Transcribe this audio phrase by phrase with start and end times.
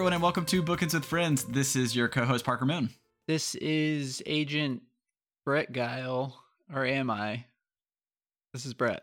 [0.00, 1.44] everyone, and welcome to Bookends with Friends.
[1.44, 2.88] This is your co-host Parker Moon.
[3.28, 4.80] This is Agent
[5.44, 6.42] Brett Guile,
[6.74, 7.44] or am I?
[8.54, 9.02] This is Brett.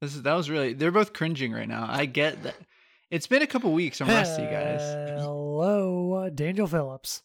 [0.00, 0.72] This is that was really.
[0.72, 1.88] They're both cringing right now.
[1.90, 2.54] I get that.
[3.10, 4.00] It's been a couple weeks.
[4.00, 4.82] I'm rusty, guys.
[5.18, 7.22] Hello, Daniel Phillips.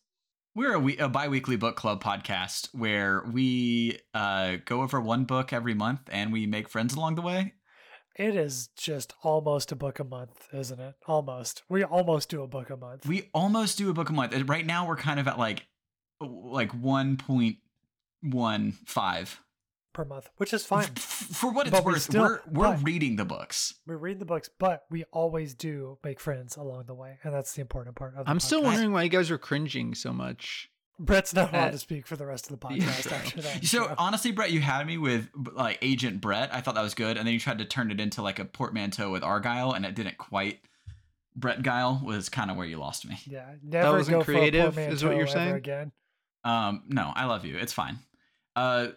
[0.56, 5.54] We're a, we- a bi-weekly book club podcast where we uh, go over one book
[5.54, 7.54] every month and we make friends along the way.
[8.20, 10.96] It is just almost a book a month, isn't it?
[11.08, 11.64] Almost.
[11.70, 13.08] We almost do a book a month.
[13.08, 14.34] We almost do a book a month.
[14.34, 15.66] And Right now, we're kind of at like
[16.22, 17.58] like one point
[18.22, 19.40] one five.
[19.94, 20.88] per month, which is fine.
[20.96, 23.74] For what it's But we worth, still- we're we're but- reading the books.
[23.88, 27.54] We read the books, but we always do make friends along the way, and that's
[27.54, 30.70] the important part of the I'm still wondering why you guys are cringing so much.
[31.00, 32.84] Brett's not allowed Uh, to speak for the rest of the yeah.
[32.86, 33.66] podcast after that.
[33.66, 33.96] So intro.
[33.98, 36.54] honestly, Brett, you had me with like Agent Brett.
[36.54, 38.46] I thought that was good, and then you tried to turn it into like a
[38.46, 40.60] portmanteau with Argylle, and it didn't quite.
[41.36, 43.18] Brett Guile was kind of where you lost me.
[43.26, 45.48] yeah, never wasn't go creative, for a is what you're portmanteau saying?
[45.50, 45.92] ever again.
[46.44, 47.56] Um, no, I love you.
[47.58, 48.00] It's fine.
[48.56, 48.88] Uh,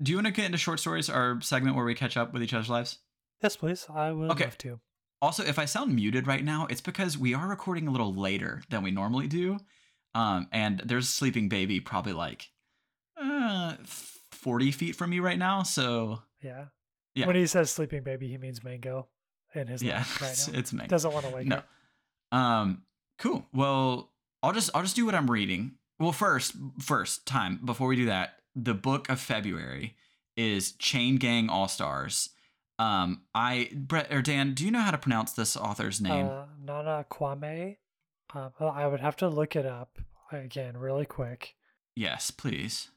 [0.00, 2.42] do you want to get into short stories, our segment where we catch up with
[2.44, 2.98] each other's lives?
[3.42, 3.86] Yes, please.
[3.92, 4.44] I would Okay.
[4.44, 4.80] love to.
[5.20, 8.62] Also, if I sound muted right now, it's because we are recording a little later
[8.70, 9.58] than we normally do.
[10.14, 12.48] Um, and there's a sleeping baby probably like
[13.20, 13.74] uh
[14.32, 15.62] 40 feet from me right now.
[15.62, 16.66] So Yeah.
[17.14, 17.26] Yeah.
[17.26, 19.08] When he says sleeping baby, he means mango
[19.54, 20.58] in his yeah, life right it's, now.
[20.58, 20.86] it's me.
[20.86, 21.56] Doesn't want to wake No.
[21.56, 21.68] up.
[22.32, 22.82] Um,
[23.18, 23.46] cool.
[23.52, 25.72] Well, I'll just I'll just do what I'm reading.
[25.98, 29.96] Well, first, first time before we do that, the book of February
[30.36, 32.30] is Chain Gang All Stars.
[32.78, 36.26] Um, I Brett or Dan, do you know how to pronounce this author's name?
[36.26, 37.76] Uh, Nana Kwame.
[38.34, 39.98] Uh, I would have to look it up
[40.32, 41.54] again really quick.
[41.94, 42.90] yes, please.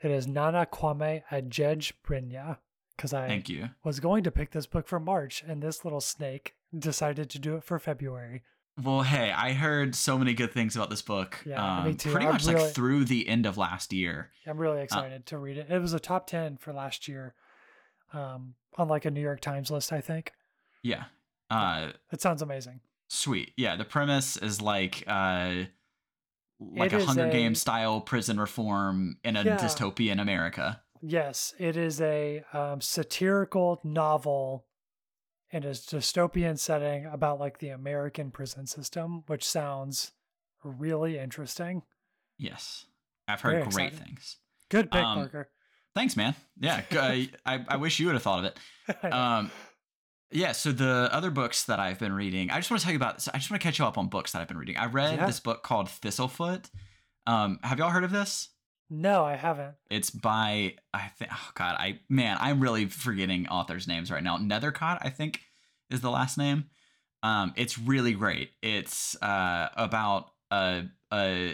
[0.00, 2.58] It is Nana Kwame Ajej Brinya.
[2.96, 3.70] Because I Thank you.
[3.84, 7.54] was going to pick this book for March, and this little snake decided to do
[7.56, 8.42] it for February.
[8.82, 11.38] Well, hey, I heard so many good things about this book.
[11.46, 12.10] Yeah, me um, too.
[12.10, 14.30] Pretty I'm much really- like through the end of last year.
[14.46, 15.66] I'm really excited to read it.
[15.70, 17.34] It was a top 10 for last year
[18.12, 20.32] um, on like a New York Times list, I think.
[20.82, 21.04] Yeah.
[21.50, 22.80] Uh, It sounds amazing.
[23.08, 23.52] Sweet.
[23.56, 25.64] Yeah, the premise is like uh,
[26.60, 29.56] like It a Hunger a- Games style prison reform in a Yeah.
[29.58, 30.82] dystopian America.
[31.00, 34.66] Yes, it is a um, satirical novel
[35.50, 40.12] in a dystopian setting about like the American prison system, which sounds
[40.64, 41.82] really interesting.
[42.36, 42.86] Yes.
[43.28, 44.06] I've heard Very great exciting.
[44.16, 44.38] things.
[44.70, 45.50] Good pick, Um, Parker.
[45.94, 46.34] Thanks, man.
[46.58, 48.58] Yeah, I I wish you would have thought of it.
[49.12, 49.50] Um,
[50.30, 50.52] yeah.
[50.52, 53.26] So the other books that I've been reading, I just want to tell you about.
[53.32, 54.76] I just want to catch you up on books that I've been reading.
[54.76, 55.26] I read Yeah.
[55.26, 56.66] this book called Thistlefoot.
[57.26, 58.50] Um, have y'all heard of this?
[58.90, 59.74] no, I haven't.
[59.90, 61.30] It's by I think.
[61.34, 64.38] Oh God, I man, I'm really forgetting authors' names right now.
[64.38, 65.40] Nethercott, I think,
[65.90, 66.70] is the last name.
[67.22, 68.52] Um, it's really great.
[68.62, 71.48] It's uh about uh uh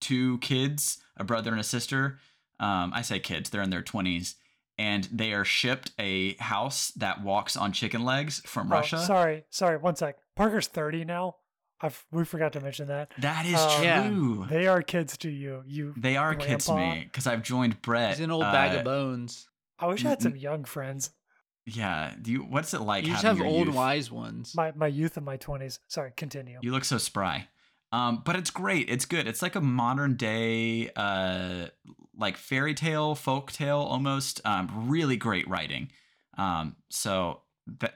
[0.00, 2.18] two kids, a brother and a sister.
[2.60, 4.34] Um, I say kids; they're in their twenties,
[4.78, 8.98] and they are shipped a house that walks on chicken legs from Oh, Russia.
[8.98, 9.76] sorry, sorry.
[9.78, 10.16] One sec.
[10.34, 11.36] Parker's 30 now.
[11.80, 13.12] I we forgot to mention that.
[13.18, 14.08] That is Um, Yeah.
[14.08, 14.46] true.
[14.48, 15.62] They are kids to you.
[15.66, 15.92] You.
[15.96, 18.10] They are kids to me because I've joined Brett.
[18.16, 19.48] He's an old bag uh, of bones.
[19.78, 21.10] I wish I had some young friends.
[21.66, 22.14] Yeah.
[22.20, 22.38] Do you?
[22.44, 23.04] What's it like?
[23.04, 23.74] you just having have your old youth?
[23.76, 24.54] wise ones.
[24.54, 25.78] My my youth and my 20s.
[25.86, 26.58] Sorry, continue.
[26.62, 27.48] You look so spry.
[27.92, 28.90] Um, but it's great.
[28.90, 29.26] It's good.
[29.26, 31.66] It's like a modern day, uh,
[32.18, 34.40] like fairy tale, folk tale almost.
[34.44, 35.90] Um, really great writing.
[36.36, 37.42] Um, so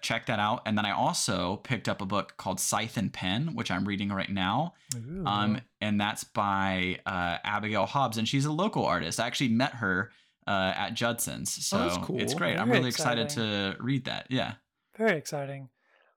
[0.00, 0.62] check that out.
[0.66, 4.10] And then I also picked up a book called Scythe and Pen, which I'm reading
[4.10, 4.74] right now.
[4.96, 5.24] Ooh.
[5.26, 9.20] Um, and that's by uh, Abigail Hobbs, and she's a local artist.
[9.20, 10.10] I actually met her
[10.46, 12.38] uh, at Judson's, so Oh, that's it's cool.
[12.38, 12.58] great.
[12.58, 14.26] I'm Very really excited to read that.
[14.30, 14.54] Yeah.
[14.96, 15.68] Very exciting.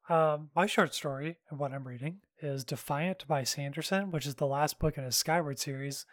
[0.10, 4.48] Um, my short story and what I'm reading is Defiant by Sanderson, which is the
[4.48, 6.06] last book in his Skyward series,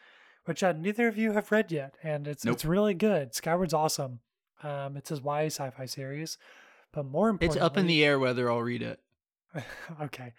[0.45, 2.55] which uh, neither of you have read yet, and it's Nope.
[2.55, 3.35] it's really good.
[3.35, 4.21] Skyward's awesome.
[4.63, 6.39] Um, it's his YA sci-fi series,
[6.93, 9.01] but more importantly, It's up in the air whether I'll read it.
[10.03, 10.35] okay.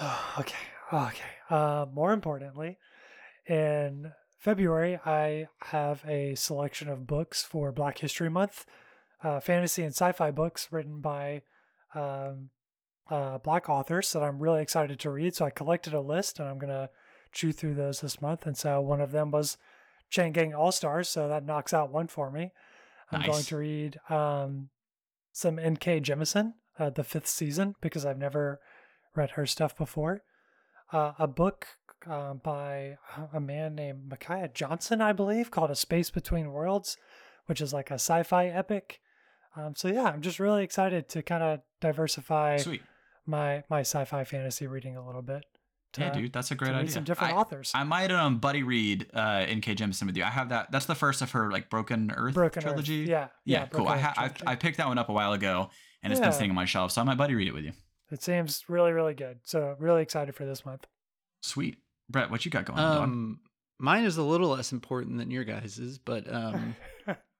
[0.38, 0.54] okay.
[0.92, 1.22] Okay.
[1.50, 2.78] Uh, more importantly,
[3.46, 8.66] in February, I have a selection of books for Black History Month,
[9.22, 11.42] uh, fantasy and sci-fi books written by
[11.94, 12.50] um,
[13.10, 15.34] uh, Black authors that I'm really excited to read.
[15.34, 16.90] So I collected a list, and I'm gonna
[17.32, 18.46] chew through those this month.
[18.46, 19.56] And so one of them was
[20.10, 22.52] Chain Gang All Stars, so that knocks out one for me.
[23.10, 24.70] I'm going to read um,
[25.32, 26.00] some N.K.
[26.00, 28.60] Jemisin, uh, the fifth season, because I've never
[29.14, 30.22] read her stuff before.
[30.92, 31.66] Uh, a book
[32.08, 32.96] uh, by
[33.32, 36.96] a man named Micaiah Johnson, I believe, called A Space Between Worlds,
[37.46, 39.00] which is like a sci fi epic.
[39.56, 42.82] Um, so, yeah, I'm just really excited to kind of diversify Sweet.
[43.26, 45.44] My my sci-fi fantasy reading a little bit.
[45.96, 46.90] Yeah, dude, that's a great read idea.
[46.90, 47.70] Some different I, authors.
[47.74, 49.76] I might um buddy read uh N.K.
[49.76, 50.24] Jemisin with you.
[50.24, 50.70] I have that.
[50.72, 53.04] That's the first of her like Broken Earth Broken trilogy.
[53.04, 53.08] Earth.
[53.08, 53.86] Yeah, Yeah, cool.
[53.88, 54.52] I, ha- I.
[54.52, 55.70] I picked that one up a while ago,
[56.02, 57.72] and it's been sitting on my shelf, so I might buddy read it with you.
[58.10, 59.38] It seems really really good.
[59.44, 60.86] So really excited for this month.
[61.42, 61.76] Sweet,
[62.10, 62.30] Brett.
[62.30, 62.94] What you got going on?
[62.96, 63.02] dog?
[63.04, 63.40] Um,
[63.78, 66.74] mine is a little less important than your guys's, but um,
[67.06, 67.14] Hey,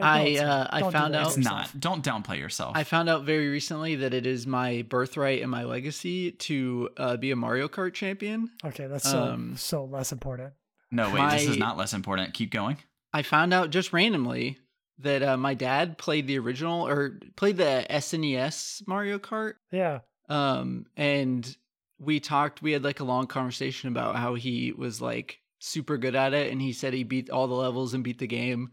[0.00, 1.78] I, uh, I found out- It's not.
[1.78, 2.76] Don't downplay yourself.
[2.76, 7.16] I found out very recently that it is my birthright and my legacy to uh,
[7.16, 8.50] be a Mario Kart champion.
[8.64, 10.52] Okay, that's so um, so less important.
[10.90, 11.30] no, wait.
[11.30, 12.34] This is not less important.
[12.34, 12.78] Keep going.
[13.12, 14.58] I found out just randomly
[14.98, 19.54] that uh, my dad played the original or played the SNES Mario Kart.
[19.70, 20.00] Yeah.
[20.28, 21.56] Um, and
[21.98, 26.14] we talked, we had like a long conversation about how he was like super good
[26.14, 26.50] at it.
[26.52, 28.70] And he said he beat all the levels and beat the game.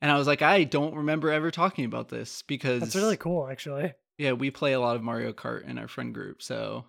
[0.00, 3.48] And I was like, I don't remember ever talking about this because That's really cool,
[3.48, 3.94] actually.
[4.16, 6.42] yeah, we play a lot of Mario Kart in our friend group.
[6.42, 6.84] So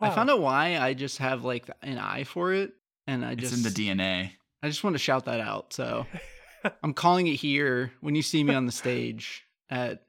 [0.00, 2.72] I found out why I just have like an eye for it.
[3.06, 4.32] And I It's just, in the DNA.
[4.62, 5.72] I just want to shout that out.
[5.72, 6.06] So
[6.82, 10.02] I'm calling it here when you see me on the stage at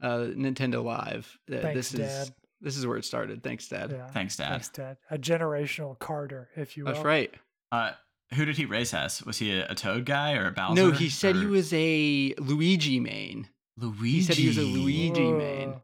[0.00, 1.38] uh, Nintendo Live.
[1.50, 2.34] Uh, Thanks, this is Dad.
[2.60, 3.42] this is where it started.
[3.42, 3.92] Thanks, Dad.
[3.92, 4.06] Yeah.
[4.08, 4.48] Thanks, Dad.
[4.48, 4.96] Thanks, Dad.
[5.10, 6.94] A generational Carter, if you will.
[6.94, 7.32] That's right.
[7.70, 7.92] Uh,
[8.34, 9.22] who did he race as?
[9.24, 10.74] Was he a, a Toad guy or a Bowser?
[10.74, 13.48] no, he said he was a Luigi main.
[13.76, 14.22] Luigi.
[14.22, 15.74] said he was a Luigi main.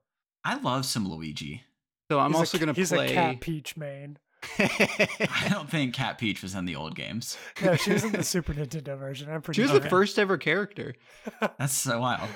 [0.44, 1.62] I love some Luigi.
[2.10, 3.10] So I'm He's a- also gonna he's play.
[3.10, 4.18] a Cat Peach main.
[4.60, 7.36] I don't think Cat Peach was in the old games.
[7.62, 9.28] No, she was in the Super Nintendo version.
[9.30, 9.80] I'm pretty she was sure.
[9.80, 10.94] the first ever character.
[11.58, 12.28] That's so wild.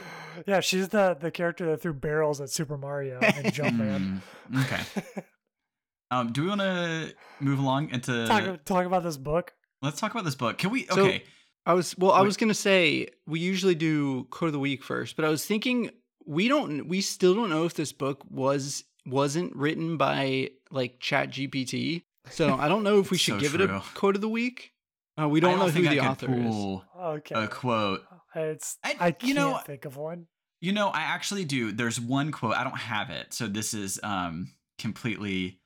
[0.46, 4.20] Yeah, she's the the character that threw barrels at Super Mario and Jumpman.
[4.52, 5.24] Mm, okay.
[6.10, 8.26] Um, do we want to move along into?
[8.26, 9.52] talk talk about this book.
[9.82, 10.58] Let's talk about this book.
[10.58, 10.86] Can we?
[10.86, 11.24] So- Okay.
[11.64, 12.10] I was well.
[12.10, 12.26] I Wait.
[12.26, 15.90] was gonna say we usually do quote of the week first, but I was thinking
[16.26, 16.88] we don't.
[16.88, 22.02] We still don't know if this book was wasn't written by like Chat GPT.
[22.30, 24.72] So I don't know if we should so give it a quote of the week.
[25.20, 26.80] Uh, we I don't know who think the I author could is.
[27.00, 28.02] Okay, A quote.
[28.34, 30.26] it's I- I, you can't know- think of one.
[30.60, 31.70] You know, I actually do.
[31.72, 32.54] There's one quote.
[32.54, 35.60] I don't have it, so this is um completely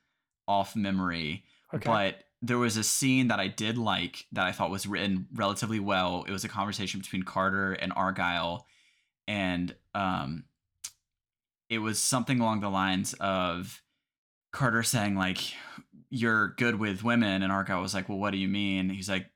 [0.49, 1.45] off memory.
[1.75, 5.27] Okay, But there was a scene that I did like that I thought was written
[5.35, 6.25] relatively well.
[6.29, 8.63] It was a conversation between Carter and Argylle,
[9.27, 10.45] and um,
[11.69, 13.83] it was something along the lines of
[14.53, 15.39] Carter saying like,
[16.11, 19.27] "You're good with women," and Argylle was like, "Well, what do you mean?" He's like,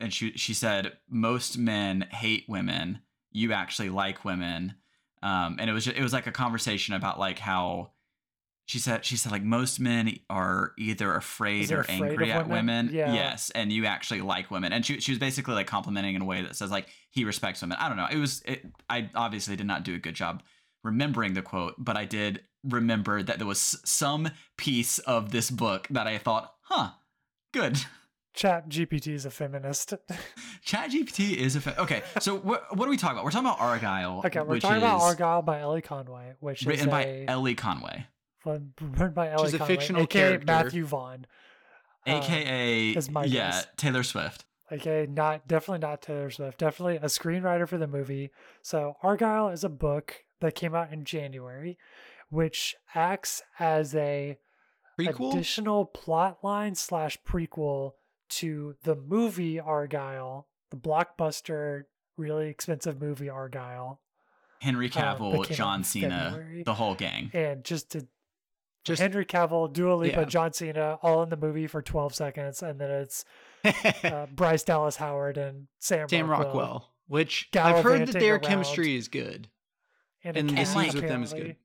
[0.00, 3.00] and she she said, "Most men hate women.
[3.30, 4.74] You actually like women."
[5.22, 7.90] Um, and it was just, it was like a conversation about like how
[8.68, 12.86] she said she said like most men are either afraid or afraid angry at women?
[12.86, 12.94] women.
[12.94, 13.14] Yeah.
[13.14, 14.74] Yes, and you actually like women.
[14.74, 17.62] And she she was basically like complimenting in a way that says like he respects
[17.62, 17.78] women.
[17.80, 18.08] I don't know.
[18.10, 20.42] It was it, I obviously did not do a good job
[20.84, 24.28] remembering the quote, but I did remember that there was some
[24.58, 26.90] piece of this book that I thought, huh,
[27.54, 27.78] good.
[28.34, 29.94] Chat GPT is a feminist.
[30.62, 32.02] Chat GPT is a fa- okay.
[32.20, 33.24] So what what are we talking about?
[33.24, 34.26] We're talking about Argylle.
[34.26, 38.06] okay, we're talking about Argylle by Elly Conway, which written is by a, Elly Conway,
[38.42, 40.46] fun- written by Elly She's a Conway, fictional aka character.
[40.46, 41.26] Matthew Vaughn.
[42.06, 43.66] Uh, aka is my yeah guess.
[43.76, 44.44] Taylor Swift.
[44.70, 46.58] Okay, not definitely not Taylor Swift.
[46.58, 48.30] Definitely a screenwriter for the movie.
[48.62, 51.78] So Argylle is a book that came out in January,
[52.28, 54.38] which acts as a
[55.00, 55.32] Prequel.
[55.32, 57.92] additional plot line slash prequel
[58.28, 61.84] to the movie Argylle, the blockbuster,
[62.18, 63.98] really expensive movie Argylle.
[64.60, 66.62] Henry Uh, Cavill, out John Cena, February.
[66.64, 67.30] the whole gang.
[67.32, 68.06] And just to
[68.84, 70.24] Just Henry Cavill, Dua Lipa, Yeah.
[70.24, 73.24] John Cena, all in the movie for 12 seconds, and then it's
[74.04, 76.46] uh, Bryce Dallas Howard and Sam, Sam Rockwell.
[76.48, 78.44] Rockwell, which I've heard that their around.
[78.44, 79.48] chemistry is good.
[80.24, 81.56] And, And the scenes with them is good.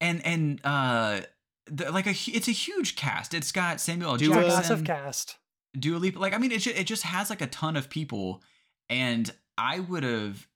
[0.00, 1.20] And and uh
[1.66, 3.34] the, like a it's a huge cast.
[3.34, 4.16] It's got Samuel L.
[4.16, 5.36] Dua- It's Jackson, massive cast.
[5.78, 6.18] Dua Lipa.
[6.18, 8.42] Like I mean, it ju- it just has like a ton of people,
[8.88, 10.46] and I would have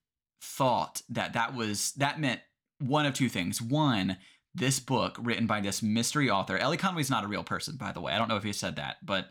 [0.41, 2.41] thought that that was that meant
[2.79, 3.61] one of two things.
[3.61, 4.17] One,
[4.55, 6.59] this book written by this mystery author.
[6.59, 8.13] Elly Conway's not a real person, by the way.
[8.13, 9.27] I don't know if he said that, but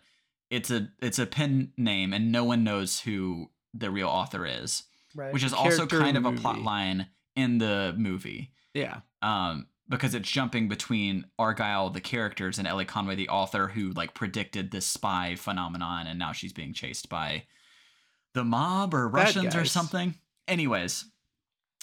[0.49, 4.83] it's a it's a pen name, and no one knows who the real author is,
[5.15, 5.31] Right.
[5.31, 9.01] which is also Character in kind of a plot line in the movie Yeah.
[9.21, 14.13] um, because it's jumping between Argylle, the characters, and Elly Conway, the author, who like
[14.13, 17.43] predicted this spy phenomenon, and now she's being chased by
[18.33, 20.15] the mob or Russians or something.
[20.47, 21.05] Anyways,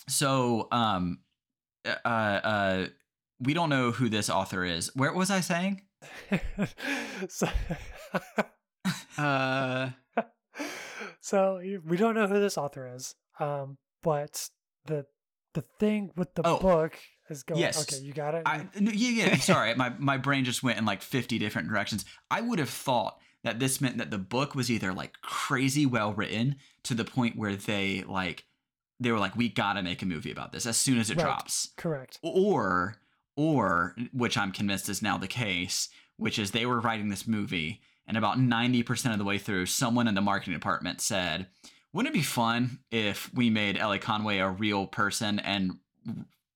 [0.08, 1.20] so um,
[1.86, 2.86] uh, uh,
[3.40, 4.90] we don't know who this author is.
[4.94, 5.82] Where was I saying?
[7.28, 7.48] so,
[9.18, 9.90] Uh,
[11.20, 13.14] so we don't know who this author is.
[13.40, 14.48] Um, but
[14.86, 15.06] the
[15.54, 16.58] the thing with the Oh.
[16.58, 16.96] book
[17.28, 17.60] is going.
[17.60, 17.82] Yes.
[17.82, 18.42] Okay, you got it.
[18.46, 19.36] I, no, yeah, yeah.
[19.36, 22.04] Sorry, my my brain just went in like fifty different directions.
[22.30, 26.12] I would have thought that this meant that the book was either like crazy well
[26.14, 28.44] written to the point where they like
[29.00, 31.24] they were like, we gotta make a movie about this as soon as it Right.
[31.24, 32.18] drops, Correct.
[32.22, 32.96] or
[33.38, 37.80] or which I'm convinced is now the case, which is they were writing this movie
[38.04, 41.46] and about ninety percent of the way through, someone in the marketing department said.
[41.92, 45.78] Wouldn't it be fun if we made Elly Conway a real person and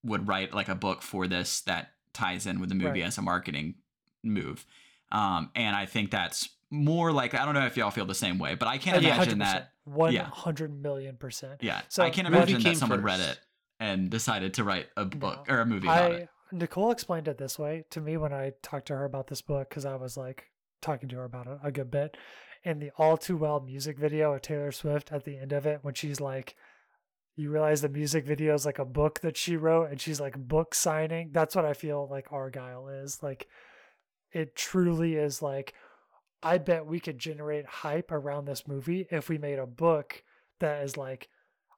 [0.05, 3.07] would write like a book for this that ties in with the movie Right.
[3.07, 3.77] as a marketing
[4.25, 4.67] move.
[5.11, 8.39] Um, and I think that's more like I don't know if y'all feel the same
[8.39, 9.39] way, but I can't Yeah, imagine 100%.
[9.39, 9.69] that.
[9.85, 11.61] One hundred million percent.
[11.63, 13.39] Yeah, So I can't imagine that someone read it
[13.81, 15.55] and decided to write a book No.
[15.55, 16.29] or a movie about I it.
[16.53, 19.69] Nicole explained it this way to me when I talked to her about this book
[19.69, 22.17] because I was like talking to her about it a good bit.
[22.65, 25.81] In the All Too Well music video of Taylor Swift at the end of it,
[25.83, 26.55] when she's like,
[27.35, 30.37] you realize the music video is like a book that she wrote and she's like
[30.37, 31.31] book signing.
[31.33, 33.23] That's what I feel like Argylle is.
[33.23, 33.49] Like,
[34.31, 35.75] it truly is like,
[36.43, 40.23] I bet we could generate hype around this movie if we made a book
[40.61, 41.29] that is like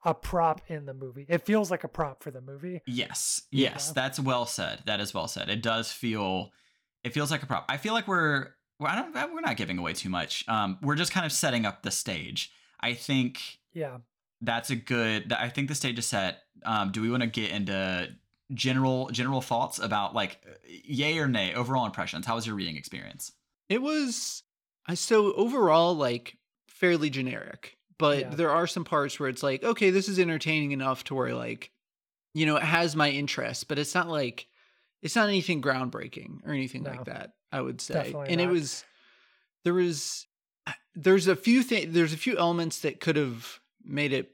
[0.05, 1.25] a prop in the movie.
[1.27, 2.81] It feels like a prop for the movie.
[2.85, 3.71] Yes, Yeah.
[3.71, 4.83] yes, that's well said.
[4.85, 5.49] That is well said.
[5.49, 6.51] It does feel,
[7.03, 7.65] it feels like a prop.
[7.67, 10.47] I feel like we're, well, I don't, we're not giving away too much.
[10.47, 12.51] Um, we're just kind of setting up the stage.
[12.79, 13.41] I think
[13.73, 13.97] Yeah.
[14.41, 17.49] that's a good i think the stage is set um do we want to get
[17.51, 18.09] into
[18.53, 23.31] general general thoughts about like yay or nay overall impressions how was your reading experience
[23.69, 24.43] It was
[24.85, 28.29] I so overall like fairly generic, but Yeah.
[28.35, 31.71] there are some parts where it's like, okay, this is entertaining enough to where like,
[32.33, 34.47] you know, it has my interest, but it's not like
[35.01, 36.91] it's not anything groundbreaking or anything No.
[36.91, 37.33] like that.
[37.51, 38.83] I would say, and it was
[39.63, 40.27] there was
[40.95, 44.31] there's a few things there's a few elements that could have made it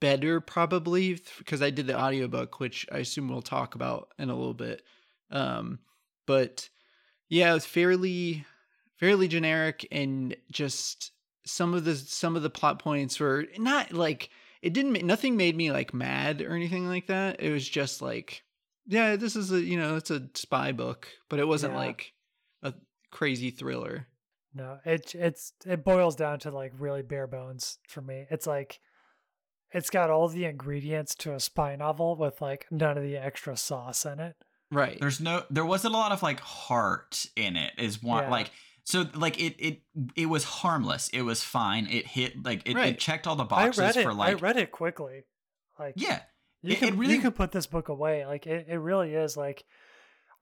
[0.00, 4.34] better probably because I did the audiobook which I assume we'll talk about in a
[4.34, 4.82] little bit
[5.30, 5.78] um
[6.26, 6.68] but
[7.28, 8.44] yeah it was fairly
[8.96, 11.12] fairly generic and just
[11.44, 14.30] some of the some of the plot points were not like
[14.62, 18.42] it didn't nothing made me like mad or anything like that it was just like
[18.86, 21.78] yeah this is a you know it's a spy book but it wasn't Yeah.
[21.80, 22.12] like
[22.62, 22.74] a
[23.10, 24.06] crazy thriller
[24.54, 28.26] No, it it's it boils down to like really bare bones for me.
[28.30, 28.80] It's like
[29.72, 33.56] it's got all the ingredients to a spy novel with like none of the extra
[33.56, 34.36] sauce in it.
[34.70, 38.30] right there's no there wasn't a lot of like heart in it is one Yeah.
[38.30, 38.50] like
[38.84, 39.82] so like it it
[40.16, 42.94] it was harmless it was fine it hit like it, Right.
[42.94, 44.02] it checked all the I boxes read it.
[44.02, 45.24] for like I read it quickly.
[45.78, 46.22] Like yeah
[46.62, 48.24] you it- can it really- you can put this book away.
[48.26, 49.64] Like it, it really is like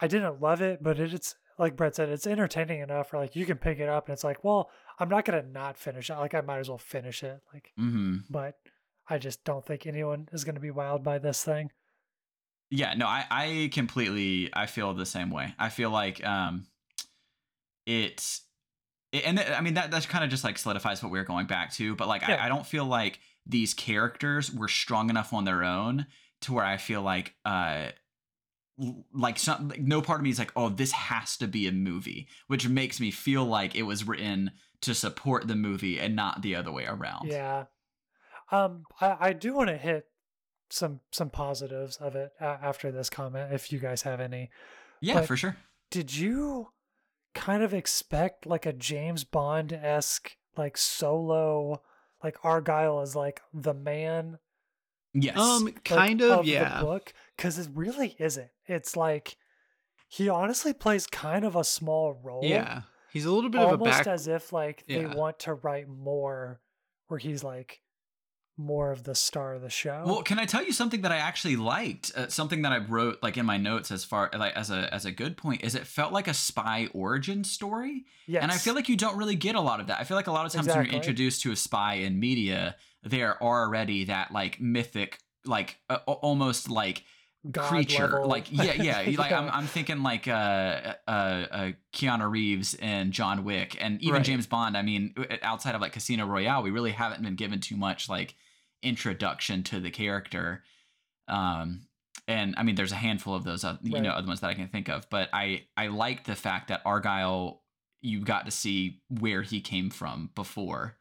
[0.00, 3.36] I didn't love it, but it, it's like Brett said, it's entertaining enough where like
[3.36, 6.14] you can pick it up and it's like, well, I'm not gonna not finish it.
[6.14, 7.40] Like I might as well finish it.
[7.52, 8.16] Like mm-hmm.
[8.30, 8.54] but
[9.08, 11.70] I just don't think anyone is gonna be wowed by this thing.
[12.70, 15.54] Yeah, no, I, I completely I feel the same way.
[15.58, 16.66] I feel like um
[17.90, 18.38] it,
[19.12, 21.46] it and I mean that that's kind of just like solidifies what we are going
[21.46, 22.36] back to, but like Yeah.
[22.42, 26.06] I, I don't feel like these characters were strong enough on their own
[26.42, 27.88] to where I feel like uh
[29.12, 31.72] like some like, no part of me is like, oh, this has to be a
[31.72, 36.40] movie, which makes me feel like it was written to support the movie and not
[36.40, 37.28] the other way around.
[37.28, 37.64] Yeah.
[38.50, 40.06] Um, I, I do want to hit
[40.70, 44.50] some some positives of it uh, after this comment, if you guys have any.
[45.02, 45.56] Yeah, But- for sure.
[45.90, 46.68] Did you
[47.34, 51.82] kind of expect like a James Bond esque like solo,
[52.22, 54.38] like Argylle is like the man
[55.12, 55.36] Yes.
[55.36, 57.12] um like, kind of, the yeah book?
[57.36, 58.50] Because it really isn't.
[58.66, 59.36] It's like
[60.08, 62.42] he honestly plays kind of a small role.
[62.44, 62.82] yeah
[63.12, 65.14] he's a little bit of a almost back as if like they Yeah.
[65.14, 66.60] want to write more,
[67.08, 67.80] where he's like
[68.56, 70.02] more of the star of the show.
[70.04, 72.12] Well, can I tell you something that I actually liked?
[72.14, 75.04] Uh, something that I wrote like in my notes as far like as a as
[75.04, 78.42] a good point is it felt like a spy origin story, yes.
[78.42, 80.00] and I feel like you don't really get a lot of that.
[80.00, 82.76] I feel like a lot of times when you're introduced to a spy in media,
[83.02, 87.04] there are already that like mythic, like uh, almost like
[87.48, 88.08] God creature.
[88.08, 88.28] level.
[88.28, 89.10] Like yeah, yeah.
[89.18, 94.14] Like I'm I'm thinking like uh, uh uh Keanu Reeves and John Wick and even
[94.16, 94.24] Right.
[94.24, 94.76] James Bond.
[94.76, 98.34] I mean, outside of like Casino Royale, we really haven't been given too much like
[98.82, 100.62] introduction to the character.
[101.28, 101.86] Um
[102.28, 104.02] and I mean there's a handful of those uh, you Right.
[104.02, 106.84] know other ones that I can think of, but I I like the fact that
[106.84, 107.58] Argylle
[108.02, 110.96] you got to see where he came from before.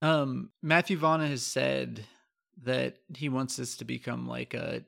[0.00, 2.04] Um, Matthew Vaughn has said
[2.62, 4.82] that he wants this to become like a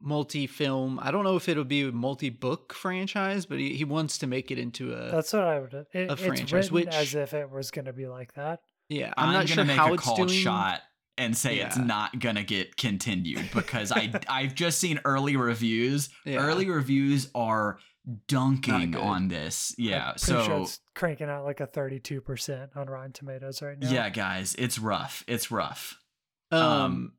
[0.00, 0.98] multi-film.
[1.02, 4.50] I don't know if it'll be a multi-book franchise, but he, he wants to make
[4.50, 5.10] it into a.
[5.10, 5.72] That's what I would.
[5.74, 8.60] It, a it's franchise, written which- as if it was going to be like that.
[8.88, 10.30] yeah, I'm, not gonna sure make how a it's called doing.
[10.30, 10.80] shot
[11.18, 16.08] and say it's not gonna get continued because I I've just seen early reviews.
[16.24, 16.38] Yeah.
[16.38, 17.78] Early reviews are
[18.28, 19.74] dunking on this.
[19.78, 20.10] Yeah.
[20.12, 23.90] I'm So sure it's cranking out like a 32% on Rotten Tomatoes right now.
[23.90, 25.22] yeah, guys, it's rough.
[25.28, 25.98] It's rough.
[26.50, 27.12] Um, Um,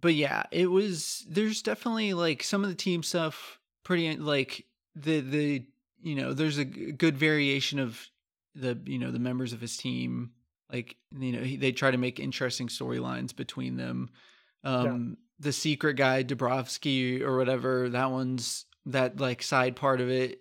[0.00, 1.26] but yeah, it was.
[1.28, 3.58] There's definitely like some of the team stuff.
[3.84, 4.64] Pretty like
[4.94, 5.66] the the
[6.02, 8.00] you know there's a good variation of
[8.54, 10.32] the you know the members of his team.
[10.70, 14.10] Like you know he, they try to make interesting storylines between them.
[14.64, 20.40] Um, the secret guy Dabrowski or whatever that one's that like side part of it.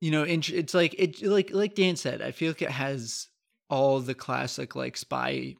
[0.00, 2.20] You know, it's like it like like Dan said.
[2.20, 3.28] I feel like it has
[3.70, 5.56] all the classic like spy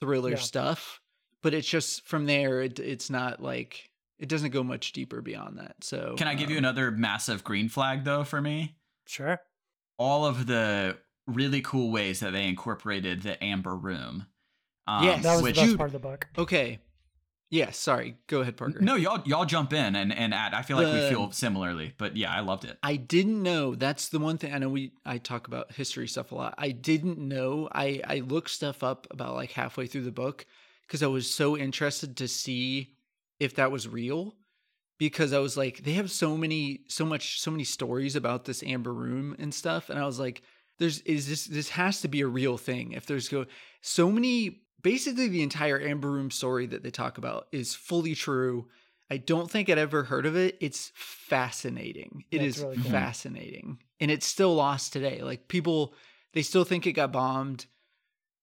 [0.00, 0.36] thriller Yeah.
[0.36, 1.00] stuff
[1.44, 5.58] but it's just from there it, it's not like it doesn't go much deeper beyond
[5.58, 8.74] that so Can I give you um, another massive green flag though for me?
[9.06, 9.40] Sure.
[9.98, 10.96] All of the
[11.26, 14.26] really cool ways that they incorporated the amber room.
[14.86, 16.26] Um, Yes, That was which the best Dude, part of the book.
[16.38, 16.80] okay
[17.50, 20.54] yeah sorry go ahead parker no, y'all y'all jump in and and add.
[20.54, 22.78] I feel like we feel similarly, but yeah, I loved it.
[22.82, 23.74] I didn't know.
[23.74, 24.70] That's the one thing I know.
[24.70, 26.54] We I talk about history stuff a lot.
[26.56, 27.68] I didn't know.
[27.70, 30.46] I I looked stuff up about like halfway through the book
[30.86, 32.94] because I was so interested to see
[33.40, 34.36] if that was real.
[34.96, 38.62] Because I was like, they have so many, so much, so many stories about this
[38.62, 40.42] amber room and stuff, and I was like,
[40.78, 42.92] there's is this this has to be a real thing.
[42.92, 43.46] If there's go
[43.80, 48.68] so many, basically the entire amber room story that they talk about is fully true.
[49.10, 50.56] I don't think I'd ever heard of it.
[50.60, 52.24] It's fascinating.
[52.30, 52.90] It Yeah, is really cool.
[52.90, 53.78] fascinating.
[54.00, 55.22] And it's still lost today.
[55.22, 55.94] Like people
[56.32, 57.66] they still think it got bombed.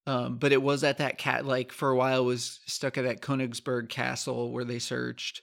[0.07, 3.21] Um, but it was at that cat like for a while was stuck at that
[3.21, 5.41] Königsberg castle where they searched.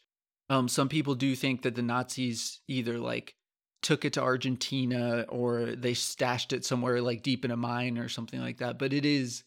[0.50, 3.34] Um, some people do think that the Nazis either like
[3.82, 8.08] took it to Argentina or they stashed it somewhere like deep in a mine or
[8.08, 8.78] something like that.
[8.78, 9.44] But it is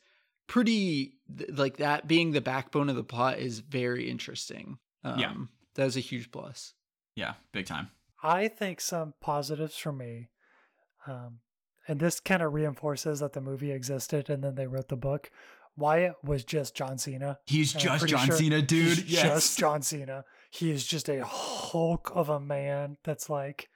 [0.47, 1.17] pretty
[1.49, 4.77] like that being the backbone of the plot is very interesting.
[5.03, 5.33] Um, Yeah.
[5.75, 6.73] that is a huge plus.
[7.15, 7.89] Yeah, big time.
[8.23, 10.29] I think some positives for me,
[11.07, 11.39] um,
[11.87, 15.29] and this kind of reinforces that the movie existed and then they wrote the book.
[15.77, 17.39] Wyatt was just John Cena.
[17.45, 19.09] He's And just John sure Cena, dude.
[19.09, 19.21] Yes.
[19.23, 20.25] just John Cena.
[20.49, 23.69] He is just a hulk of a man that's like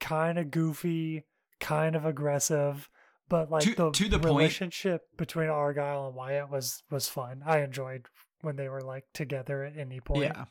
[0.00, 1.24] kind of goofy,
[1.60, 2.88] kind of aggressive,
[3.28, 7.42] but like To- the, to the point- relationship between Argylle and Wyatt was was fun.
[7.44, 8.06] I enjoyed
[8.40, 10.22] when they were like together at any point.
[10.22, 10.44] Yeah.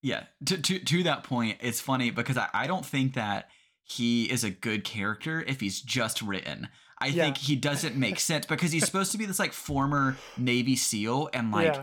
[0.00, 3.48] Yeah, to to to that point, it's funny because I, I don't think that
[3.88, 6.68] he is a good character if he's just written.
[7.00, 7.24] I Yeah.
[7.24, 11.30] think he doesn't make sense because he's supposed to be this like former Navy SEAL
[11.32, 11.74] and like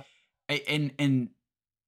[0.50, 1.30] yeah, and and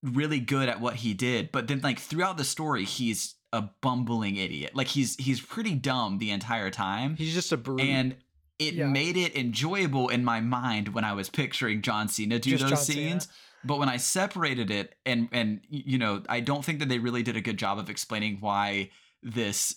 [0.04, 4.36] really good at what he did, but then like throughout the story, he's a bumbling
[4.38, 4.76] idiot.
[4.76, 7.82] Like he's he's pretty dumb the entire time, He's just a brute.
[7.82, 8.16] and
[8.60, 8.88] it Yeah.
[8.88, 12.70] made it enjoyable in my mind when I was picturing John Cena do Just those
[12.72, 13.10] John Cena.
[13.12, 13.28] scenes.
[13.64, 17.24] But when I separated it, and and you know, I don't think that they really
[17.24, 18.92] did a good job of explaining why
[19.24, 19.76] this,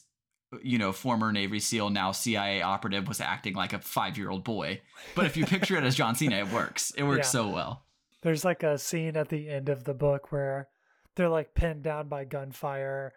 [0.63, 4.45] you know, former Navy SEAL now CIA operative was acting like a five year old
[4.45, 4.81] boy.
[5.15, 6.93] But if you picture it as John Cena, it works.
[6.97, 7.41] It works Yeah.
[7.43, 7.85] so well.
[8.23, 10.69] There's like a scene at the end of the book where
[11.17, 13.13] they're like pinned down by gunfire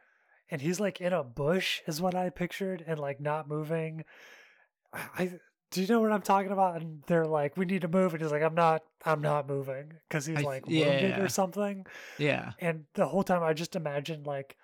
[0.51, 4.03] and he's like in a bush is what I pictured and like not moving.
[4.93, 5.39] I
[5.71, 6.79] do you know what I'm talking about?
[6.79, 9.93] And they're like, "We need to move," and he's like, "I'm not, I'm not moving,"
[10.07, 11.19] because he's I- like wounded yeah.
[11.19, 11.87] or something.
[12.19, 12.51] yeah.
[12.59, 14.55] And the whole time, I just imagined like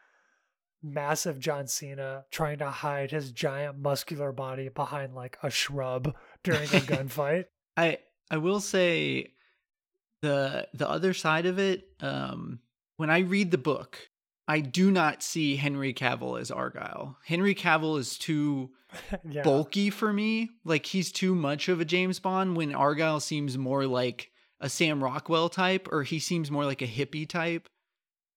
[0.81, 6.63] massive John Cena trying to hide his giant muscular body behind like a shrub during
[6.63, 7.45] a gunfight.
[7.75, 7.99] I
[8.31, 9.33] I will say
[10.21, 12.59] the the other side of it um
[12.97, 14.09] when I read the book
[14.47, 17.17] I do not see Henry Cavill as Argylle.
[17.23, 18.71] Henry Cavill is too
[19.29, 20.49] yeah, bulky for me.
[20.65, 25.03] Like he's too much of a James Bond when Argylle seems more like a Sam
[25.03, 27.69] Rockwell type or he seems more like a hippie type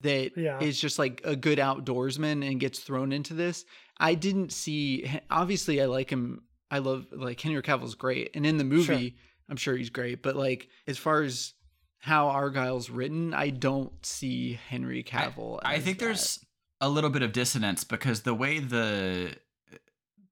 [0.02, 0.70] that is Yeah.
[0.70, 3.64] just like a good outdoorsman and gets thrown into this.
[3.98, 8.56] I didn't see obviously I like him I love like Henry Cavill's great and in
[8.58, 9.16] the movie
[9.48, 11.52] I'm sure he's great but like as far as
[11.98, 16.04] how Argylle's written I don't see Henry Cavill I as think that.
[16.06, 16.44] there's
[16.80, 19.36] a little bit of dissonance because the way the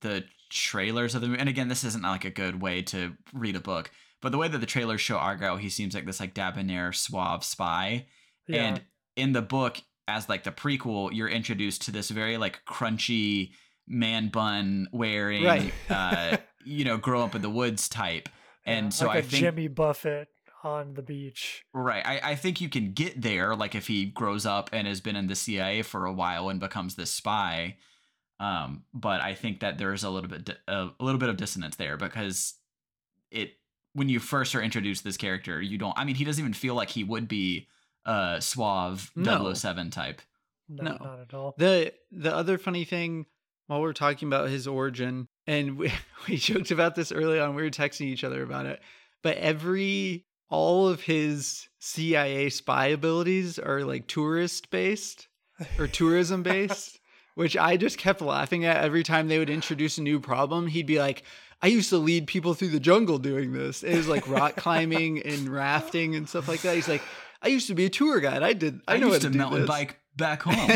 [0.00, 3.54] the trailers of the movie, and again, this isn't like a good way to read
[3.54, 6.34] a book, but the way that the trailers show Argylle, he seems like this like
[6.34, 8.06] debonair, suave spy,
[8.48, 8.62] yeah.
[8.64, 8.82] and
[9.16, 13.52] in the book, as like the prequel, you're introduced to this very like crunchy
[13.86, 15.72] man bun wearing, Right.
[15.88, 18.28] uh, you know, grow up in the woods type,
[18.64, 20.28] and Yeah, so like I think Jimmy Buffett
[20.62, 21.64] on the beach.
[21.72, 22.04] Right.
[22.06, 25.16] I, I think you can get there, like if he grows up and has been
[25.16, 27.76] in the CIA for a while and becomes this spy.
[28.38, 31.36] Um, but I think that there's a little bit di- a, a little bit of
[31.36, 32.54] dissonance there because
[33.30, 33.52] it
[33.92, 35.98] when you first are introduced to this character, you don't.
[35.98, 37.66] I mean, he doesn't even feel like he would be
[38.04, 39.52] a suave No.
[39.52, 40.20] 007 type.
[40.68, 40.90] No, No.
[41.00, 41.54] not at all.
[41.58, 43.26] The the other funny thing
[43.66, 45.92] while we're talking about his origin, and we,
[46.28, 48.80] we joked about this early on, we were texting each other about it,
[49.22, 55.28] but every all of his CIA spy abilities are like tourist based
[55.78, 56.98] or tourism based,
[57.36, 60.66] which I just kept laughing at every time they would introduce a new problem.
[60.66, 61.22] He'd be like,
[61.62, 63.84] I used to lead people through the jungle doing this.
[63.84, 66.74] It was like rock climbing and rafting and stuff like that.
[66.74, 67.02] He's like,
[67.42, 68.42] I used to be a tour guide.
[68.42, 68.80] I did.
[68.86, 70.70] I, I, know used how to do mountain this." bike back home.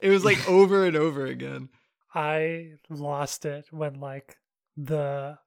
[0.00, 1.68] it was like over and over again.
[2.14, 4.36] I lost it when like
[4.76, 5.38] the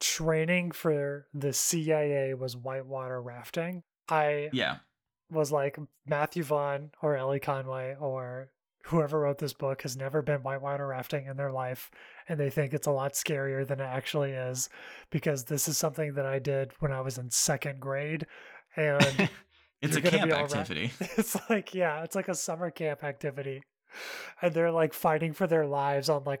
[0.00, 3.82] training for the CIA was whitewater rafting.
[4.08, 4.76] I yeah.
[5.30, 8.50] was like Matthew Vaughn or Elly Conway or
[8.86, 11.90] whoever wrote this book has never been whitewater rafting in their life
[12.28, 14.68] and they think it's a lot scarier than it actually is
[15.10, 18.26] because this is something that I did when I was in second grade
[18.76, 19.30] and
[19.82, 20.54] It's a You're gonna camp be all right.
[20.56, 20.92] activity.
[21.18, 23.62] it's like yeah it's like a summer camp activity
[24.40, 26.40] and they're like fighting for their lives on like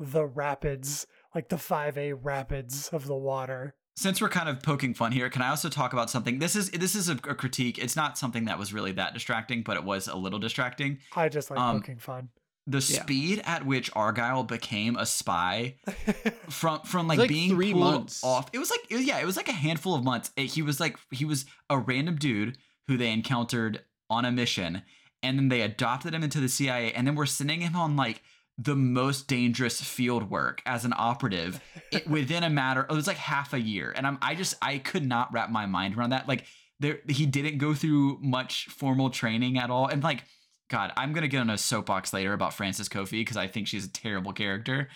[0.00, 5.12] the rapids like the 5a rapids of the water Since we're kind of poking fun
[5.12, 6.38] here, can I also talk about something?
[6.38, 7.78] This is this is a, a critique.
[7.78, 10.98] It's not something that was really that distracting, but it was a little distracting.
[11.16, 12.28] i just like Um, poking fun
[12.66, 13.02] The Yeah.
[13.02, 15.76] speed at which Argylle became a spy
[16.48, 18.22] from from like, like being three pulled months.
[18.24, 18.48] off.
[18.52, 20.30] It was like it was- yeah, it was like a handful of months.
[20.36, 22.56] It- he was like he was a random dude
[22.88, 24.82] who they encountered on a mission,
[25.22, 28.22] and then they adopted him into the CIA, and then we're sending him on like
[28.56, 31.60] the most dangerous field work as an operative
[31.92, 32.86] it, within a matter.
[32.88, 35.66] It was like half a year, and I'm I just I could not wrap my
[35.66, 36.26] mind around that.
[36.26, 36.46] Like
[36.80, 40.24] there, he didn't go through much formal training at all, and like.
[40.70, 43.86] God, I'm gonna get on a soapbox later about Frances Kofi because I think she's
[43.86, 44.90] a terrible character.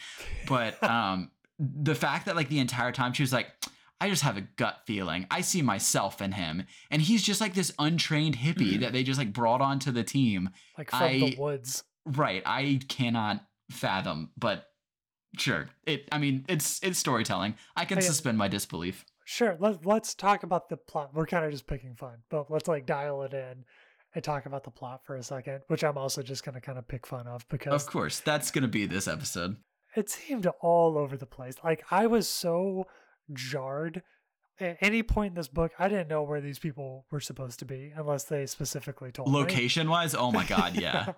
[0.46, 3.46] But um, the fact that like the entire time she was like,
[4.02, 5.28] I just have a gut feeling.
[5.30, 8.80] I see myself in him, and he's just like this untrained hippie mm-hmm.
[8.80, 10.50] that they just like brought onto the team.
[10.76, 12.42] like from I- the woods Right?
[12.44, 14.64] I cannot fathom, but
[15.38, 15.68] sure.
[15.86, 16.08] It.
[16.10, 17.54] I mean, it's it's storytelling.
[17.76, 19.04] I can I- suspend my disbelief.
[19.24, 19.56] Sure.
[19.60, 21.10] Let, let's talk about the plot.
[21.14, 23.64] We're kind of just picking fun, but let's like dial it in
[24.16, 26.76] and talk about the plot for a second, which I'm also just going to kind
[26.76, 29.58] of pick fun of because Of course, that's gonna be this episode.
[29.94, 31.54] it seemed all over the place.
[31.62, 32.88] Like I was so
[33.34, 34.02] jarred.
[34.60, 37.64] At any point in this book, I didn't know where these people were supposed to
[37.64, 39.34] be unless they specifically told me.
[39.34, 41.14] Location wise, oh my god, yeah.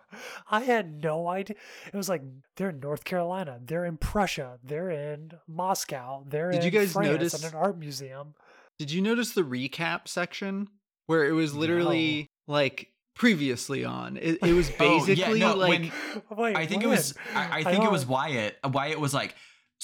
[0.51, 1.57] I had no idea.
[1.93, 2.23] It was like
[2.57, 6.93] they're in North Carolina, they're in Prussia, they're in Moscow, they're Did in you guys
[6.93, 8.35] France notice- in an art museum.
[8.79, 10.69] Did you notice the recap section
[11.07, 14.17] where it was literally like previously on?
[14.17, 15.93] It, it was Oh, yeah, basically no, like when-
[16.39, 17.15] Wait, I think it was.
[17.35, 18.57] I, I think it was Wyatt.
[18.65, 19.35] Wyatt was like,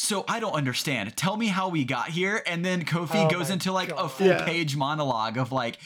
[0.02, 1.14] "So I don't understand.
[1.16, 4.26] Tell me how we got here." And then Kofi Oh goes into like a full
[4.28, 4.44] Yeah.
[4.44, 5.78] page monologue of like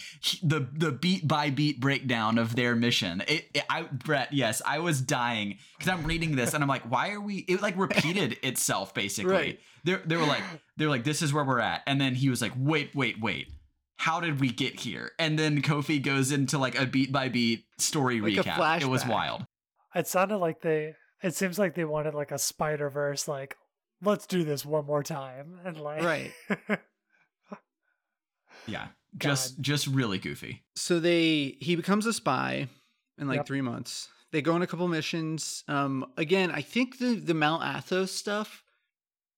[0.43, 3.23] the the beat by beat breakdown of their mission.
[3.27, 6.91] It, it- I Brett, yes, I was dying because I'm reading this and I'm like,
[6.91, 7.39] why are we?
[7.39, 9.33] It like repeated itself basically.
[9.33, 9.61] Right.
[9.85, 10.43] They they were like
[10.77, 13.21] they were like this is where we're at, and then he was like, wait, wait,
[13.21, 13.49] wait.
[13.97, 15.13] How did we get here?
[15.19, 18.81] And then Kofi goes into like a beat by beat story Like recap.
[18.83, 19.47] It was wild.
[19.95, 20.95] It sounded like they.
[21.23, 23.57] It seems like they wanted like a Spider Verse, like
[24.05, 26.33] let's do this one more time, and like Right.
[28.67, 28.89] Yeah,
[29.19, 30.63] just just really goofy.
[30.75, 32.69] so they he becomes a spy
[33.19, 33.47] in like Yep.
[33.47, 34.09] three months.
[34.33, 35.63] They go on a couple missions.
[35.69, 38.63] Um, again, I think the the Mount Athos stuff.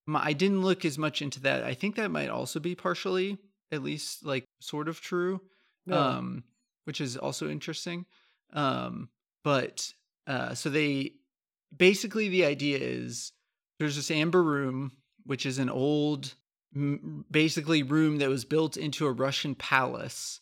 [0.07, 1.65] My, I didn't look as much into that.
[1.65, 3.39] I think that might also be partially,
[3.73, 5.41] at least, like sort of true.
[5.87, 5.99] Yeah.
[6.19, 6.45] um,
[6.85, 8.07] which is also interesting.
[8.53, 9.09] Um,
[9.43, 9.93] but
[10.29, 11.13] uh, so they
[11.77, 13.33] basically the idea is
[13.79, 14.93] there's this amber room,
[15.25, 16.35] which is an old,
[17.31, 20.41] basically room that was built into a Russian palace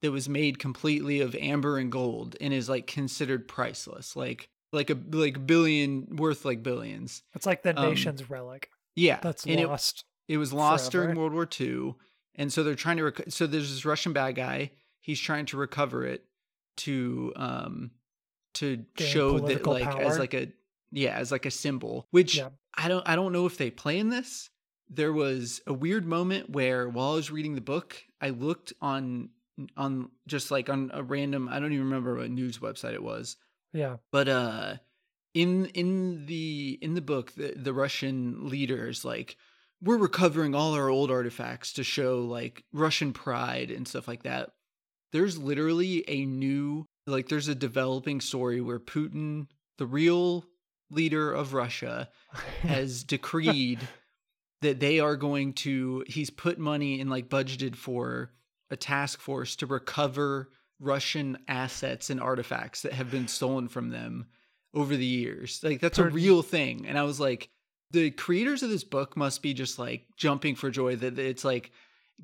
[0.00, 4.90] that was made completely of amber and gold and is like considered priceless, like like
[4.90, 7.22] a like billion worth like billions.
[7.34, 10.04] it's like the um, nation's relic Yeah, that's and it- lost.
[10.28, 11.16] it was lost during.
[11.16, 11.94] World War II,
[12.34, 13.04] and so they're trying to.
[13.04, 14.70] Rec- so there's this Russian bad guy.
[15.00, 16.24] He's trying to recover it
[16.78, 17.90] to um
[18.54, 20.48] to Gain show that like as like a
[20.92, 22.06] yeah as like a symbol.
[22.10, 22.50] Which Yeah.
[22.76, 24.50] I don't I don't know if they play in this.
[24.88, 29.30] There was a weird moment where while I was reading the book, I looked on
[29.76, 33.36] on just like on a random I don't even remember what news website it was
[33.72, 34.76] Yeah, but uh
[35.34, 39.36] in in the in the book the, the russian leaders like
[39.80, 44.50] we're recovering all our old artifacts to show like russian pride and stuff like that
[45.12, 49.46] there's literally a new like there's a developing story where putin
[49.78, 50.44] the real
[50.92, 52.08] leader of russia
[52.62, 53.80] has decreed
[54.60, 58.30] that they are going to he's put money and like budgeted for
[58.70, 60.48] a task force to recover
[60.80, 64.26] Russian assets and artifacts that have been stolen from them
[64.74, 65.60] over the years.
[65.62, 66.86] Like that's a real thing.
[66.86, 67.50] And I was like,
[67.92, 71.70] the creators of this book must be just like jumping for joy that it's like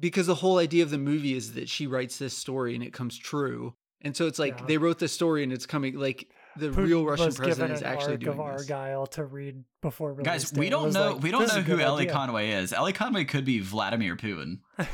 [0.01, 2.93] because the whole idea of the movie is that she writes this story and it
[2.93, 3.75] comes true.
[4.01, 4.67] And so it's like Yeah.
[4.67, 7.77] they wrote this story and it's coming like the Putin real Russian was president given
[7.77, 8.71] is an actually arc doing of this.
[8.71, 11.81] Argylle to read before release Guys, we don't know like, we don't know who good
[11.85, 12.73] Elly idea." Conway is.
[12.73, 14.61] Elly Conway could be Vladimir Putin.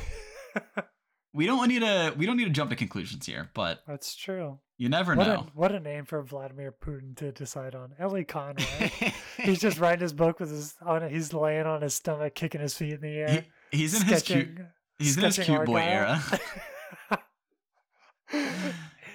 [1.37, 4.61] We don't need to we don't need to jump to conclusions here, but That's true.
[4.79, 5.47] you never What a, know.
[5.53, 7.93] what a name for Vladimir Putin to decide on.
[7.99, 8.93] Elly Conway.
[9.43, 11.11] he's just writing his book with his on.
[11.11, 13.45] He's laying on his stomach, kicking his feet in the air.
[13.73, 14.67] He, he's in his cute sketching-
[15.01, 16.23] he's in his sketching cute boy era.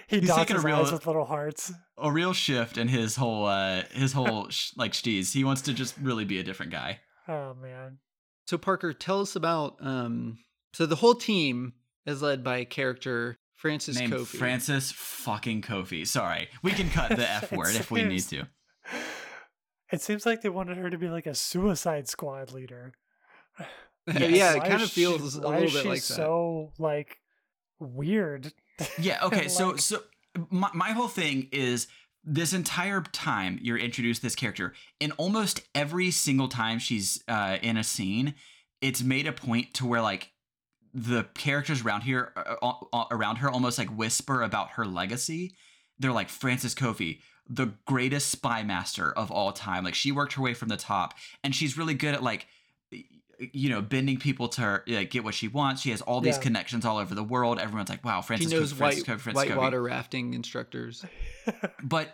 [0.09, 1.71] he He's dots taking a real- eyes with little hearts.
[1.97, 5.33] a real shift in his whole uh his whole sh- like steez.
[5.33, 6.99] He wants to just really be a different guy.
[7.27, 7.99] Oh man.
[8.47, 10.39] So Parker, tell us about um
[10.73, 11.73] so the whole team
[12.05, 14.37] is led by a character Frances Named Kofi.
[14.37, 16.07] Frances fucking Kofi.
[16.07, 18.47] Sorry, we can cut the f word if we need to.
[19.91, 22.93] It seems like they wanted her to be like a Suicide Squad leader.
[24.07, 26.13] yeah, it Why kind of feels she, a why little is bit she like that.
[26.15, 27.17] so like
[27.79, 28.53] weird.
[28.99, 29.19] Yeah.
[29.23, 29.47] Okay.
[29.47, 30.03] so Like- so
[30.49, 31.87] my my whole thing is
[32.23, 37.77] this entire time you're introduced this character, and almost every single time she's uh, in
[37.77, 38.35] a scene,
[38.81, 40.31] it's made a point to where like
[40.93, 45.53] the characters around here uh, uh, around her almost like whisper about her legacy.
[45.97, 49.83] They're like Frances Kofi, the greatest spy master of all time.
[49.83, 51.13] Like she worked her way from the top,
[51.43, 52.47] and she's really good at like
[53.53, 55.81] you know bending people to her, like, get what she wants.
[55.81, 56.41] She has all these Yeah.
[56.43, 57.59] connections all over the world.
[57.59, 61.05] Everyone's like, wow, Frances knows Kofi, Frances white Frances whitewater rafting instructors.
[61.83, 62.09] But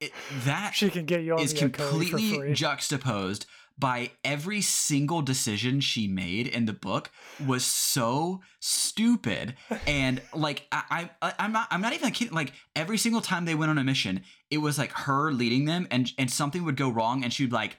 [0.00, 0.12] it,
[0.44, 3.46] that she can get you is the Okoe for completely juxtaposed
[3.78, 7.10] by every single decision she made in the book
[7.46, 9.54] was so stupid
[9.86, 13.54] and like I, I I'm not I'm not even kidding like every single time they
[13.54, 16.90] went on a mission it was like her leading them and and something would go
[16.90, 17.78] wrong and she'd be like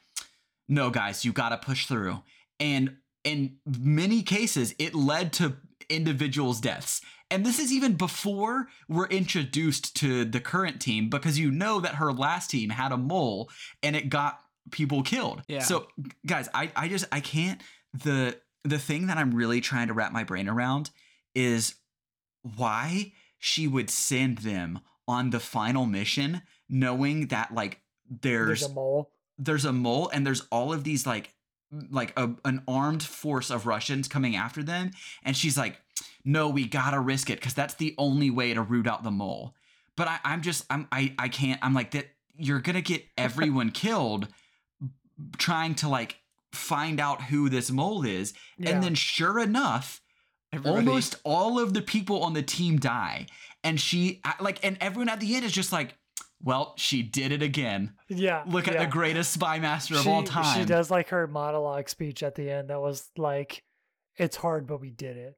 [0.67, 2.21] no guys you got to push through
[2.59, 5.55] and in many cases it led to
[5.89, 11.49] individuals deaths and this is even before we're introduced to the current team because you
[11.49, 13.49] know that her last team had a mole
[13.81, 14.39] and it got
[14.69, 15.41] people killed.
[15.47, 15.61] Yeah.
[15.61, 15.87] So
[16.27, 17.59] guys, I I just I can't
[17.91, 20.91] the the thing that I'm really trying to wrap my brain around
[21.33, 21.73] is
[22.55, 27.81] why she would send them on the final mission knowing that like
[28.21, 29.11] there's There's a mole.
[29.39, 31.33] there's a mole and there's all of these like
[31.89, 34.91] like a, an armed force of Russians coming after them
[35.23, 35.79] and she's like
[36.23, 39.53] no we gotta risk it because that's the only way to root out the mole
[39.95, 42.07] but I, I'm just I'm I, I can't I'm like that
[42.37, 44.27] you're gonna get everyone killed
[45.37, 46.17] trying to like
[46.51, 48.71] find out who this mole is Yeah.
[48.71, 50.01] and then sure enough
[50.51, 53.25] Everybody, almost all of the people on the team die
[53.63, 55.95] and she like and everyone at the end is just like
[56.43, 58.43] well she did it again yeah.
[58.45, 60.59] look at the greatest spy master of all time.
[60.59, 63.63] She does like her monologue speech at the end that was like,
[64.17, 65.37] "It's hard, but we did it."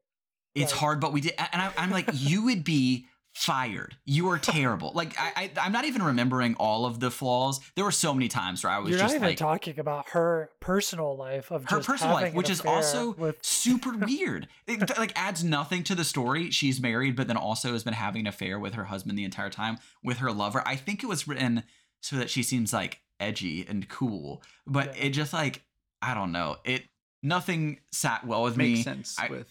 [0.56, 1.34] it's like- hard, but we did.
[1.38, 3.96] And I, I'm like, you would be fired.
[4.06, 4.92] You are terrible.
[4.96, 7.60] like I, I, I'm not even remembering all of the flaws.
[7.76, 10.10] There were so many times where I was You're just not even like, talking about
[10.10, 14.48] her personal life of her personal life, which is also with super weird.
[14.68, 16.50] It like adds nothing to the story.
[16.50, 19.50] She's married, but then also has been having an affair with her husband the entire
[19.50, 20.64] time with her lover.
[20.66, 21.64] I think it was written
[22.02, 25.06] so that she seems like edgy and cool, but Yeah.
[25.06, 25.62] it just like
[26.02, 26.56] I don't know.
[26.64, 26.84] It
[27.22, 28.84] nothing sat well with makes me.
[28.84, 29.48] sense I- with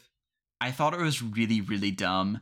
[0.61, 2.41] I thought it was really, really dumb.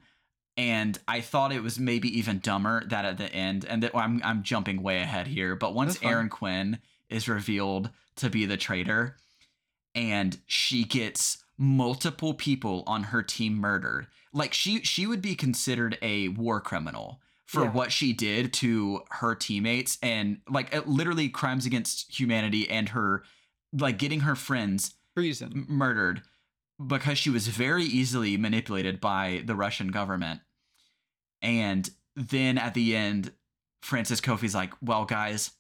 [0.57, 4.21] And I thought it was maybe even dumber that at the end, and that I'm
[4.23, 9.17] I'm jumping way ahead here, but once Aaron Quinn is revealed to be the traitor,
[9.95, 15.97] and she gets multiple people on her team murdered, like she she would be considered
[16.03, 17.71] a war criminal for Yeah.
[17.71, 23.25] what she did to her teammates, and like literally crimes against humanity, and her
[23.73, 25.65] like getting her friends treason.
[25.69, 26.23] murdered
[26.85, 30.41] because she was very easily manipulated by the Russian government.
[31.41, 33.33] And then at the end,
[33.83, 35.51] Frances Kofi's like, "Well, guys,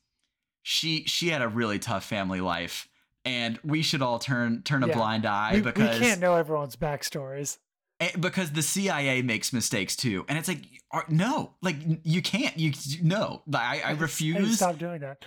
[0.62, 2.88] she she had a really tough family life,
[3.24, 4.94] and we should all turn turn a Yeah.
[4.94, 7.58] blind eye we, because we can't know everyone's backstories.
[8.00, 12.56] eh, because the CIA makes mistakes too." And it's like, are- no, like you can't.
[12.56, 12.72] You
[13.02, 14.56] no, I, I refuse.
[14.56, 15.24] Stop doing that.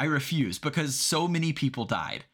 [0.00, 2.24] I refuse because so many people died.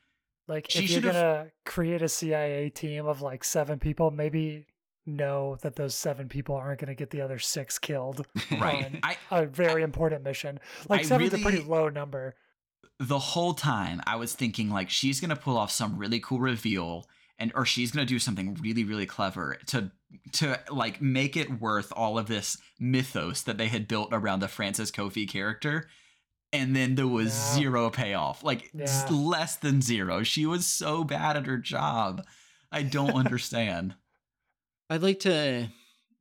[0.47, 4.67] Like, She if you're should've- gonna create a CIA team of like seven people, maybe
[5.07, 8.27] know that those seven people aren't gonna get the other six killed.
[8.51, 8.85] Right.
[8.87, 10.61] on I a very important mission.
[10.89, 12.35] Like I seven's a pretty low number.
[13.01, 17.07] the whole time I was thinking like she's gonna pull off some really cool reveal
[17.39, 19.91] and or she's gonna do something really really clever to
[20.33, 24.49] to like make it worth all of this mythos that they had built around the
[24.49, 25.89] Frances Kofi character.
[26.55, 27.55] And then there was Yeah.
[27.57, 29.09] zero payoff, like Yeah.
[29.11, 30.23] less than zero.
[30.23, 32.25] She was so bad at her job.
[32.71, 33.95] I don't understand.
[34.89, 35.69] I'd like to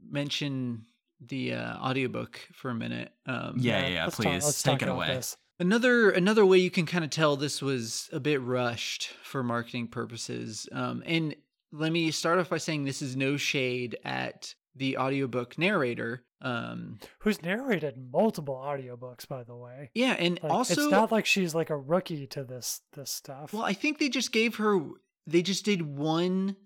[0.09, 0.85] mention
[1.21, 3.13] the uh, audiobook for a minute.
[3.25, 5.07] Um, Yeah, yeah, let's please, let's take it away.
[5.07, 5.37] this.
[5.59, 9.87] Another another way you can kind of tell this was a bit rushed for marketing
[9.87, 10.67] purposes.
[10.71, 11.35] Um, and
[11.71, 16.23] let me start off by saying this is no shade at the audiobook narrator.
[16.41, 19.91] Um, Who's narrated multiple audiobooks, by the way.
[19.93, 23.53] yeah, and Like, also it's not like she's like a rookie to this this stuff.
[23.53, 24.79] Well, I think they just gave her
[25.25, 26.57] they just did one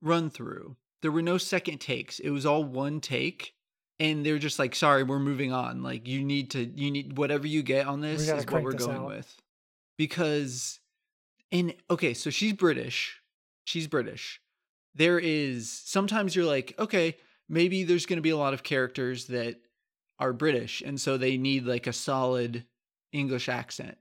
[0.00, 0.76] run through.
[1.02, 2.18] There were no second takes.
[2.20, 3.54] It was all one take.
[4.00, 5.82] And they're just like, sorry, we're moving on.
[5.82, 8.96] Like you need to you need whatever you get on this is what we're going
[8.98, 9.06] out.
[9.06, 9.36] with.
[9.98, 10.80] Because
[11.52, 13.20] and okay, so she's British.
[13.64, 14.40] She's British.
[14.94, 17.16] There is sometimes you're like, okay,
[17.48, 19.56] maybe there's gonna be a lot of characters that
[20.18, 22.64] are British, and so they need like a solid
[23.12, 23.96] English accent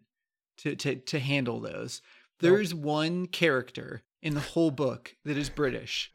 [0.57, 2.01] to to to handle those.
[2.39, 6.11] There is one character in the whole book that is British,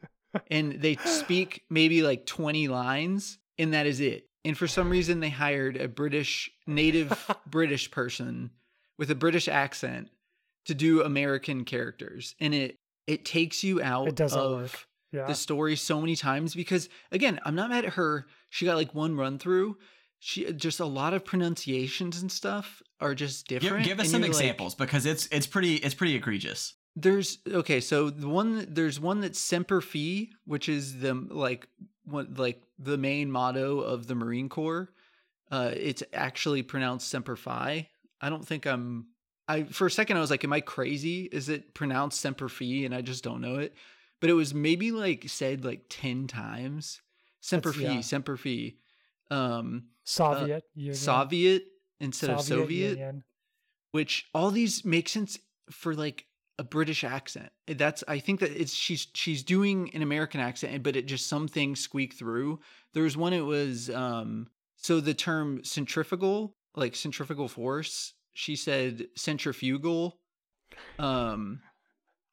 [0.49, 4.27] and they speak maybe like 20 lines, and that is it.
[4.45, 8.51] And for some reason, they hired a British, native British person
[8.97, 10.09] with a British accent
[10.65, 12.75] to do American characters, and it
[13.07, 14.87] it takes you out It doesn't of work.
[15.11, 15.25] Yeah.
[15.25, 18.25] the story so many times because again, I'm not mad at her.
[18.49, 19.77] She got like one run through.
[20.19, 23.85] She just a lot of pronunciations and stuff are just different.
[23.85, 26.73] give us some you're like- examples because it's it's pretty it's pretty egregious.
[26.95, 31.67] there's okay, so the one there's one that's semper fi, which is the like
[32.03, 34.89] what like the main motto of the Marine Corps.
[35.51, 37.87] Uh, it's actually pronounced semper fi.
[38.21, 39.07] I don't think I'm.
[39.47, 41.23] I for a second I was like, am I crazy?
[41.31, 42.83] Is it pronounced semper fi?
[42.85, 43.73] And I just don't know it.
[44.21, 47.01] But it was maybe like said like ten times.
[47.41, 48.01] Semper That's- fi, yeah.
[48.01, 48.75] semper fi.
[49.31, 50.95] Um, Soviet Union.
[50.95, 51.63] Soviet
[51.99, 53.23] instead of Soviet Union.
[53.91, 55.37] which all these make sense
[55.71, 56.25] for like
[56.57, 57.49] a British accent.
[57.67, 61.47] That's I think that it's she's she's doing an American accent, but it just some
[61.47, 62.59] things squeak through.
[62.93, 69.05] There was one it was um so the term centrifugal, like centrifugal force, she said
[69.15, 70.19] centrifugal.
[70.97, 71.61] Um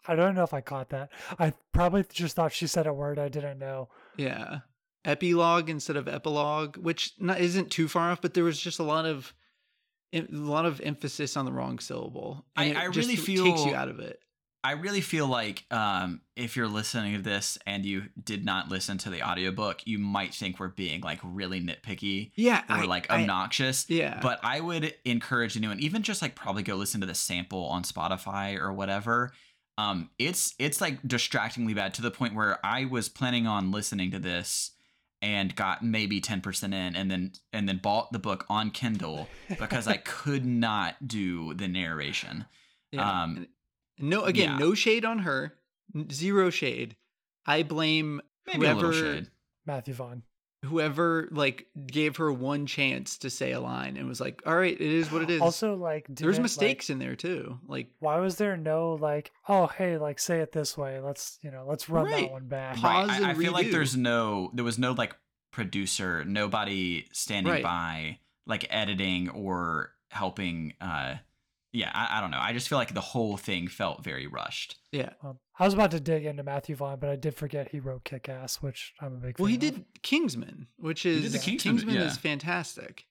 [0.09, 1.11] I don't know if I caught that.
[1.39, 3.89] I probably just thought she said a word I didn't know.
[4.17, 4.61] yeah.
[5.05, 8.83] Epilogue instead of epilogue, which not, isn't too far off, but there was just a
[8.83, 9.33] lot of
[10.13, 12.45] a lot of emphasis on the wrong syllable.
[12.57, 14.19] I- and it I just really takes feel- you out of it.
[14.65, 18.99] I really feel like um, if you're listening to this and you did not listen
[18.99, 23.09] to the audiobook, you might think we're being like really nitpicky Yeah, or I- like
[23.09, 23.89] I- obnoxious.
[23.89, 27.67] yeah, But I would encourage anyone, even just like probably go listen to the sample
[27.67, 29.31] on Spotify or whatever.
[29.79, 34.11] Um, it's it's like distractingly bad to the point where I was planning on listening
[34.13, 34.73] to this
[35.23, 39.87] and got maybe 10% in and then and then bought the book on Kindle because
[39.89, 42.47] I could not do the narration.
[42.93, 43.23] Yeah.
[43.23, 43.49] Um,
[43.99, 44.59] no, again, yeah.
[44.59, 45.55] no shade on her.
[46.11, 46.97] Zero shade.
[47.47, 49.31] I blame Maybe a little whoever shade.
[49.65, 50.23] Matthew Vaughn.
[50.67, 54.75] Whoever like gave her one chance to say a line and was like, "All right,
[54.75, 57.59] it is what it is." Also, like, there's didn't, mistakes Like, in there too.
[57.67, 61.01] Like why was there no like, oh hey, like say it this way?
[61.01, 62.23] Let's you know, let's run Right.
[62.27, 62.77] that one back.
[62.77, 63.23] Pause right.
[63.23, 65.15] I, I feel like there's no there was no like
[65.53, 67.63] producer, nobody standing Right.
[67.63, 71.17] by like editing or helping uh
[71.77, 72.39] yeah, I, I don't know.
[72.41, 74.77] I just feel like the whole thing felt very rushed.
[74.93, 75.11] yeah.
[75.23, 78.05] Um, I was about to dig into Matthew Vaughn, but I did forget he wrote
[78.05, 79.61] Kick Ass, which I'm a big Well, he of.
[79.61, 82.03] did Kingsman, which is the Kingsman, yeah.
[82.03, 83.07] is fantastic.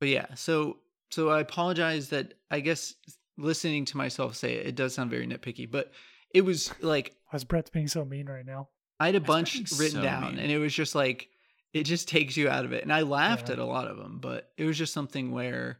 [0.00, 0.78] But yeah, so
[1.10, 2.94] so I apologize that I guess
[3.38, 5.90] listening to myself say it, it does sound very nitpicky, but
[6.34, 8.68] it was like Why is Brett's being so mean right now?
[8.98, 10.38] I had a That's bunch written so down, mean.
[10.38, 11.28] and it was just like
[11.74, 12.82] it just takes you out of it.
[12.82, 13.54] And I laughed Yeah.
[13.54, 15.78] at a lot of them, but it was just something where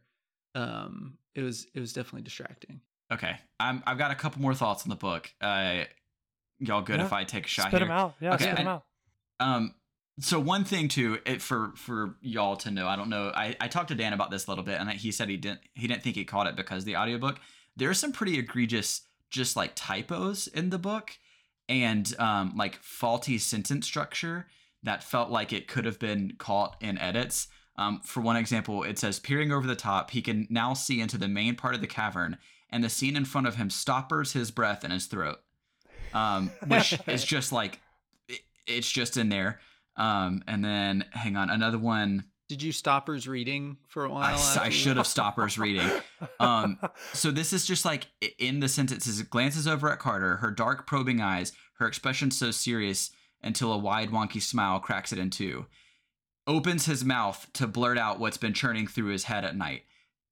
[0.55, 2.81] um it was it was definitely distracting.
[3.11, 3.35] Okay.
[3.59, 5.31] I'm I've got a couple more thoughts on the book.
[5.41, 5.83] Uh
[6.59, 7.05] y'all good Yeah.
[7.05, 7.87] if I take a shot Spit here?
[7.87, 8.15] him out.
[8.21, 8.85] Yeah, Okay, spit him out.
[9.39, 9.75] Um,
[10.19, 13.31] so one thing too, it, for for y'all to know, I don't know.
[13.35, 15.61] I, I talked to Dan about this a little bit, and he said he didn't
[15.73, 17.39] he didn't think he caught it because of the audiobook.
[17.75, 21.17] There's some pretty egregious, just like typos in the book,
[21.67, 24.45] and um, like faulty sentence structure
[24.83, 27.47] that felt like it could have been caught in edits.
[27.75, 31.17] Um, for one example, it says peering over the top, he can now see into
[31.17, 32.37] the main part of the cavern,
[32.69, 35.39] and the scene in front of him stoppers his breath in his throat.
[36.13, 37.79] Um, which is just like
[38.27, 39.59] it- it's just in there.
[39.95, 42.25] Um, and then hang on, another one.
[42.49, 44.39] Did you stoppers reading for a while?
[44.59, 45.89] I, you- should have stoppers reading.
[46.39, 46.77] Um,
[47.13, 48.07] So this is just like
[48.39, 52.51] in the sentences, it glances over at Carter, her dark probing eyes, her expression so
[52.51, 53.11] serious
[53.41, 55.65] until a wide wonky smile cracks it in two.
[56.45, 59.83] Opens his mouth to blurt out what's been churning through his head at night.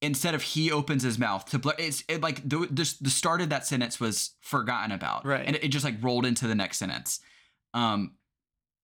[0.02, 3.40] Instead of he opens his mouth to blurt, it's it like the, the the start
[3.40, 5.44] of that sentence was forgotten about, Right.
[5.46, 7.20] And it, it just like rolled into the next sentence.
[7.72, 8.16] Um,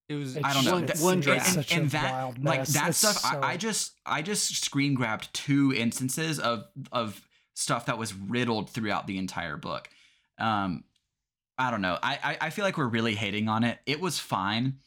[0.08, 0.72] It was It's I don't know.
[0.72, 1.46] one, It's- That- one and- draft.
[1.46, 4.22] it's such and a that wild like that It's stuff so- I, I just i
[4.22, 7.20] just screen grabbed two instances of of
[7.54, 9.90] stuff that was riddled throughout the entire book
[10.38, 10.84] um
[11.58, 14.18] i don't know i i, I feel like we're really hating on it it was
[14.20, 14.78] fine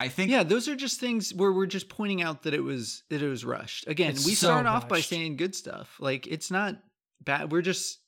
[0.00, 3.02] i think yeah, those are just things where we're just pointing out that it was
[3.10, 3.86] that it was rushed.
[3.88, 5.96] Again, we so start off by saying good stuff.
[6.00, 6.76] Like it's not
[7.24, 7.50] bad.
[7.52, 7.98] We're just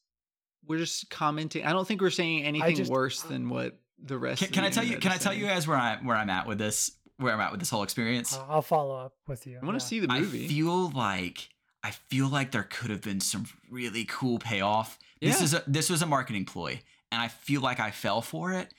[0.67, 1.65] we're just commenting.
[1.65, 4.41] I don't think we're saying anything just- worse than what the rest.
[4.41, 5.97] can, of can the i tell you internet can i tell you guys where i
[6.03, 8.97] where i'm at with this where i'm at with this whole experience Uh, I'll follow
[8.97, 9.59] up with you.
[9.61, 9.79] I want yeah.
[9.81, 10.47] to see the movie.
[10.47, 11.49] I feel like
[11.83, 14.99] I feel like there could have been some really cool payoff.
[15.21, 15.45] This Yeah.
[15.45, 16.81] is a this was a marketing ploy,
[17.13, 18.73] and I feel like I fell for it.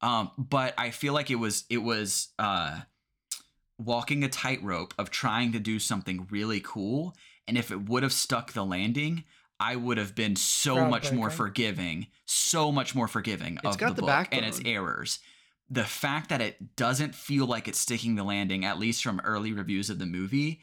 [0.00, 2.80] Um, but I feel like it was it was uh,
[3.78, 7.16] walking a tightrope of trying to do something really cool.
[7.46, 9.24] And if it would have stuck the landing,
[9.58, 13.94] I would have been so much more forgiving, so much more forgiving It's of the,
[13.94, 15.18] the book and its errors.
[15.70, 19.52] The fact that it doesn't feel like it's sticking the landing, at least from early
[19.52, 20.60] reviews of the movie,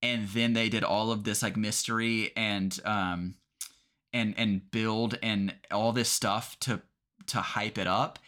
[0.00, 3.34] and then they did all of this like mystery and um
[4.12, 6.82] and and build and all this stuff to
[7.26, 8.18] to hype it up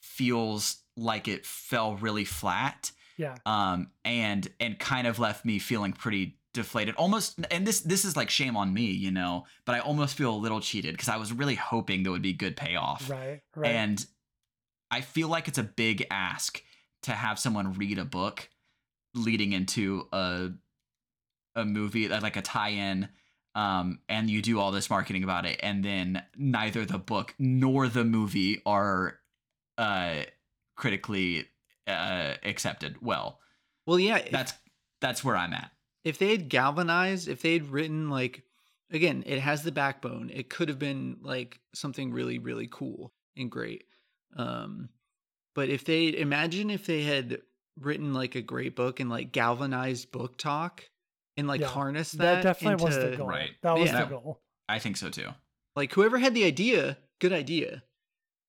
[0.00, 3.36] feels like it fell really flat Yeah.
[3.46, 8.16] um and and kind of left me feeling pretty deflated almost and this this is
[8.16, 11.16] like shame on me you know but i almost feel a little cheated because i
[11.16, 13.40] was really hoping there would be good payoff Right.
[13.54, 13.70] Right.
[13.70, 14.04] and
[14.90, 16.62] I feel like it's a big ask
[17.02, 18.48] to have someone read a book
[19.14, 20.48] leading into a
[21.54, 23.08] a movie like a tie-in
[23.54, 27.86] um and you do all this marketing about it and then neither the book nor
[27.88, 29.18] the movie are
[29.78, 30.22] uh
[30.76, 31.46] critically
[31.86, 33.40] uh accepted well
[33.86, 34.16] well, yeah.
[34.18, 34.52] if- that's
[35.00, 35.70] that's where i'm at
[36.04, 38.42] if they had galvanized, if they had written like
[38.90, 40.30] again, it has the backbone.
[40.32, 43.84] It could have been like something really, really cool and great.
[44.36, 44.88] Um,
[45.54, 47.42] but if they imagine if they had
[47.78, 50.88] written like a great book and like galvanized book talk
[51.36, 53.26] and like Yeah, harness that, that, definitely was the into- goal.
[53.28, 53.50] Right.
[53.62, 54.04] That was Yeah.
[54.04, 54.40] the goal.
[54.68, 55.28] i think so too
[55.76, 57.82] Like whoever had the idea, good idea,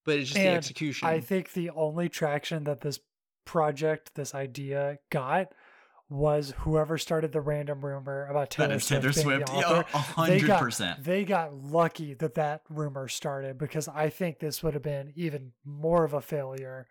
[0.10, 1.07] but it's just the And execution.
[1.07, 2.99] I think the only traction that this
[3.45, 5.53] project, this idea got
[6.10, 9.03] was whoever started the random rumor about Taylor that is Swift.
[9.03, 9.86] taylor being swift the yeah author.
[9.93, 14.39] a They hundred got, percent they got lucky that that rumor started because I think
[14.39, 16.88] this would have been even more of a failure.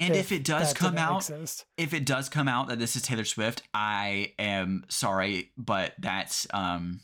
[0.00, 1.64] and if it does come out exist.
[1.76, 6.48] if it does come out that this is Taylor Swift, I am sorry, but that's
[6.52, 7.00] um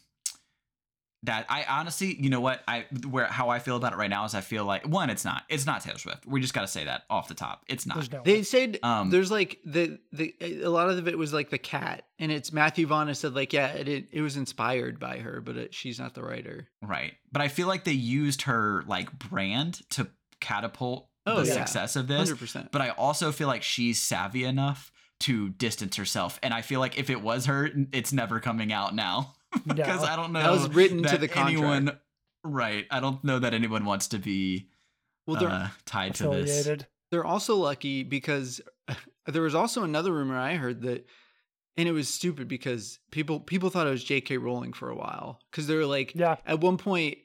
[1.24, 4.24] that I honestly, you know what, I where how I feel about it right now
[4.24, 6.26] is I feel like one, it's not, it's not Taylor Swift.
[6.26, 8.10] We just got to say that off the top, it's not.
[8.10, 11.58] No They said Um, there's like the the a lot of it was like the
[11.58, 15.18] cat, and it's Matthew Vaughn has said like yeah, it it, it was inspired by
[15.18, 16.68] her, but it, she's not the writer.
[16.82, 20.08] Right, but I feel like they used her like brand to
[20.40, 21.52] catapult Oh, the yeah.
[21.52, 22.18] success of this.
[22.18, 22.72] Hundred percent.
[22.72, 26.98] But I also feel like she's savvy enough to distance herself, and I feel like
[26.98, 29.34] if it was her, it's never coming out now
[29.66, 30.06] because No.
[30.08, 31.50] I don't know That was written to the contract.
[31.58, 31.98] anyone
[32.44, 34.68] right i don't know that anyone wants to be
[35.26, 36.68] Well, they're uh, tied to this
[37.12, 38.60] they're also lucky because
[39.26, 41.06] there was also another rumor I heard that,
[41.76, 44.38] and it was stupid because people people thought it was J.K.
[44.38, 46.36] Rowling for a while because they were like Yeah.
[46.46, 47.18] at one point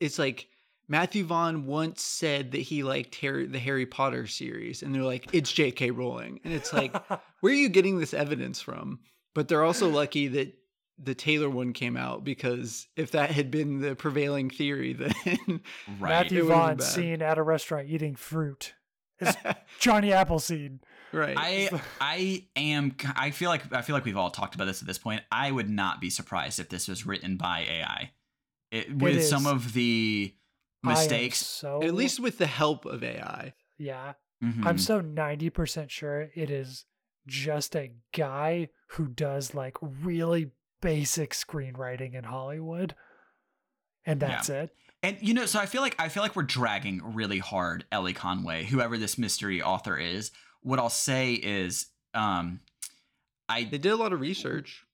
[0.00, 0.46] it's like
[0.88, 5.28] Matthew Vaughn once said that he liked Harry, the Harry Potter series, and they're like
[5.32, 5.90] it's J.K.
[5.90, 6.94] Rowling, and it's like
[7.40, 9.00] where are you getting this evidence from?
[9.34, 10.54] But they're also lucky that
[11.02, 15.60] the Taylor one came out because if that had been the prevailing theory, then
[15.98, 18.74] right Matthew It Vaughn seen at a restaurant eating fruit.
[19.20, 19.36] It's
[19.78, 20.80] Johnny Appleseed.
[21.12, 21.36] right.
[21.38, 24.88] i i am i feel like i feel like we've all talked about this at
[24.88, 28.10] this point i would not be surprised if this was written by ai
[28.72, 30.34] it, with some of the
[30.82, 33.54] mistakes so At least with the help of AI.
[33.78, 34.14] yeah.
[34.42, 34.66] Mhm.
[34.66, 36.84] I'm so 90% sure it is
[37.28, 40.50] just a guy who does like really
[40.82, 42.94] basic screenwriting in Hollywood.
[44.04, 44.28] And Yeah.
[44.28, 44.76] that's it.
[45.02, 48.12] And you know, so I feel like I feel like we're dragging really hard Elly
[48.12, 50.30] Conway, whoever this mystery author is.
[50.60, 52.60] What I'll say is, um,
[53.48, 54.84] I They did a lot of research.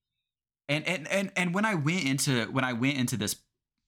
[0.68, 3.36] and and and and when I went into when I went into this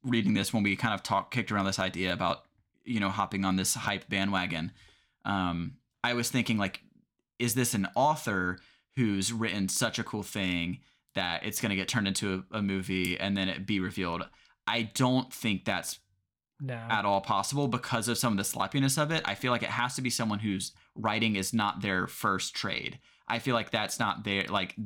[0.02, 2.44] reading this when we kind of talked kicked around this idea about
[2.84, 4.72] you know hopping on this hype bandwagon,
[5.24, 6.82] um, I was thinking like,
[7.38, 8.58] is this an author
[8.96, 10.80] who's written such a cool thing
[11.14, 14.22] that it's going to get turned into a, a movie and then it be revealed.
[14.66, 15.98] I don't think that's
[16.60, 16.74] No.
[16.74, 19.22] at all possible because of some of the sloppiness of it.
[19.24, 22.98] I feel like it has to be someone whose writing is not their first trade.
[23.26, 24.76] I feel like that's not their like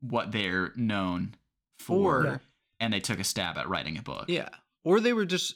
[0.00, 1.34] what they're known
[1.78, 2.38] for, Yeah.
[2.80, 4.26] and they took a stab at writing a book.
[4.28, 4.48] yeah,
[4.84, 5.54] or they were just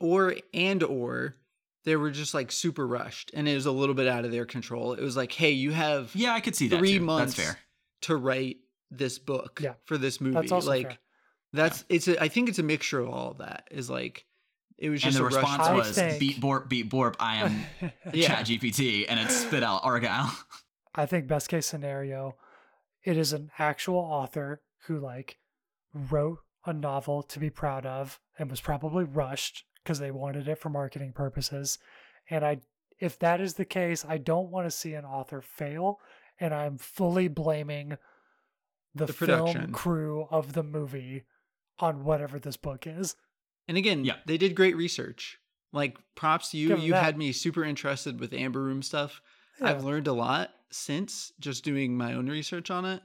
[0.00, 1.36] or and or
[1.84, 4.44] they were just like super rushed and it was a little bit out of their
[4.46, 4.92] control.
[4.92, 6.78] It was like, hey, you have yeah, I could see that.
[6.78, 7.04] three too.
[7.04, 7.58] months That's fair.
[8.02, 8.58] to write
[8.90, 9.74] this book Yeah.
[9.84, 10.34] for this movie.
[10.34, 10.98] That's also like fair.
[11.52, 13.68] that's it's a, I think it's a mixture of all of that.
[13.70, 14.24] Is like
[14.78, 15.34] it was And just the a rush.
[15.34, 17.16] response I was think- beat borp, beat borp.
[17.20, 17.64] I am
[18.12, 18.28] Yeah.
[18.28, 20.30] Chat GPT, and it spit out Argylle.
[20.94, 22.36] I think best case scenario,
[23.04, 25.38] it is an actual author who like
[25.94, 30.58] wrote a novel to be proud of and was probably rushed because they wanted it
[30.58, 31.78] for marketing purposes.
[32.30, 32.58] And I
[33.00, 36.00] if that is the case, I don't want to see an author fail
[36.40, 37.96] and I'm fully blaming
[38.98, 41.24] the, The film crew of the movie
[41.78, 43.16] on whatever this book is.
[43.66, 44.16] And again, Yeah.
[44.26, 45.38] they did great research.
[45.72, 46.68] Like props to you.
[46.68, 47.04] Give 'em You that.
[47.04, 49.20] had me super interested with Amber Room stuff.
[49.60, 53.02] I've learned a lot since just doing my own research on it.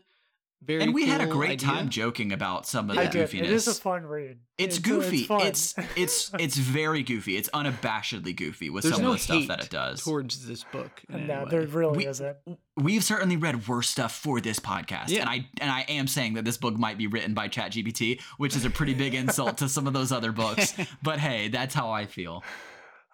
[0.66, 1.68] Very and we had a great idea.
[1.70, 3.28] time joking about some of the I did.
[3.30, 3.43] goofiness.
[3.43, 4.39] It is a fun read.
[4.57, 5.24] it's goofy.
[5.26, 5.41] fun.
[5.47, 7.38] It's it's it's very goofy.
[7.38, 10.03] It's unabashedly goofy with There's some no of the stuff that it does.
[10.03, 11.01] towards this book.
[11.09, 12.38] in no, there really We- isn't.
[12.76, 15.22] We've certainly read worse stuff for this podcast, Yeah.
[15.22, 18.55] and I and I am saying that this book might be written by ChatGPT, which
[18.55, 20.74] is a pretty big insult to some of those other books.
[21.03, 22.43] But hey, that's how I feel.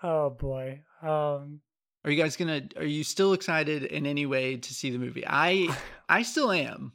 [0.01, 0.81] Oh boy.
[1.01, 1.59] Um
[2.05, 2.61] Are you guys gonna?
[2.77, 5.25] Are you still excited in any way to see the movie?
[5.27, 5.75] I
[6.07, 6.93] I still am.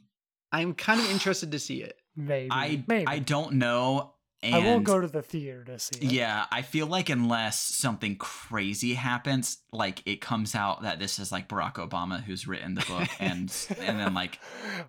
[0.59, 1.97] I'm kind of interested to see it.
[2.15, 2.49] maybe.
[2.51, 3.07] I maybe.
[3.07, 4.11] I don't know.
[4.43, 6.11] And I won't go to the theater to see it.
[6.11, 11.31] Yeah, I feel like unless something crazy happens, like it comes out that this is
[11.31, 14.39] like Barack Obama who's written the book, and and then like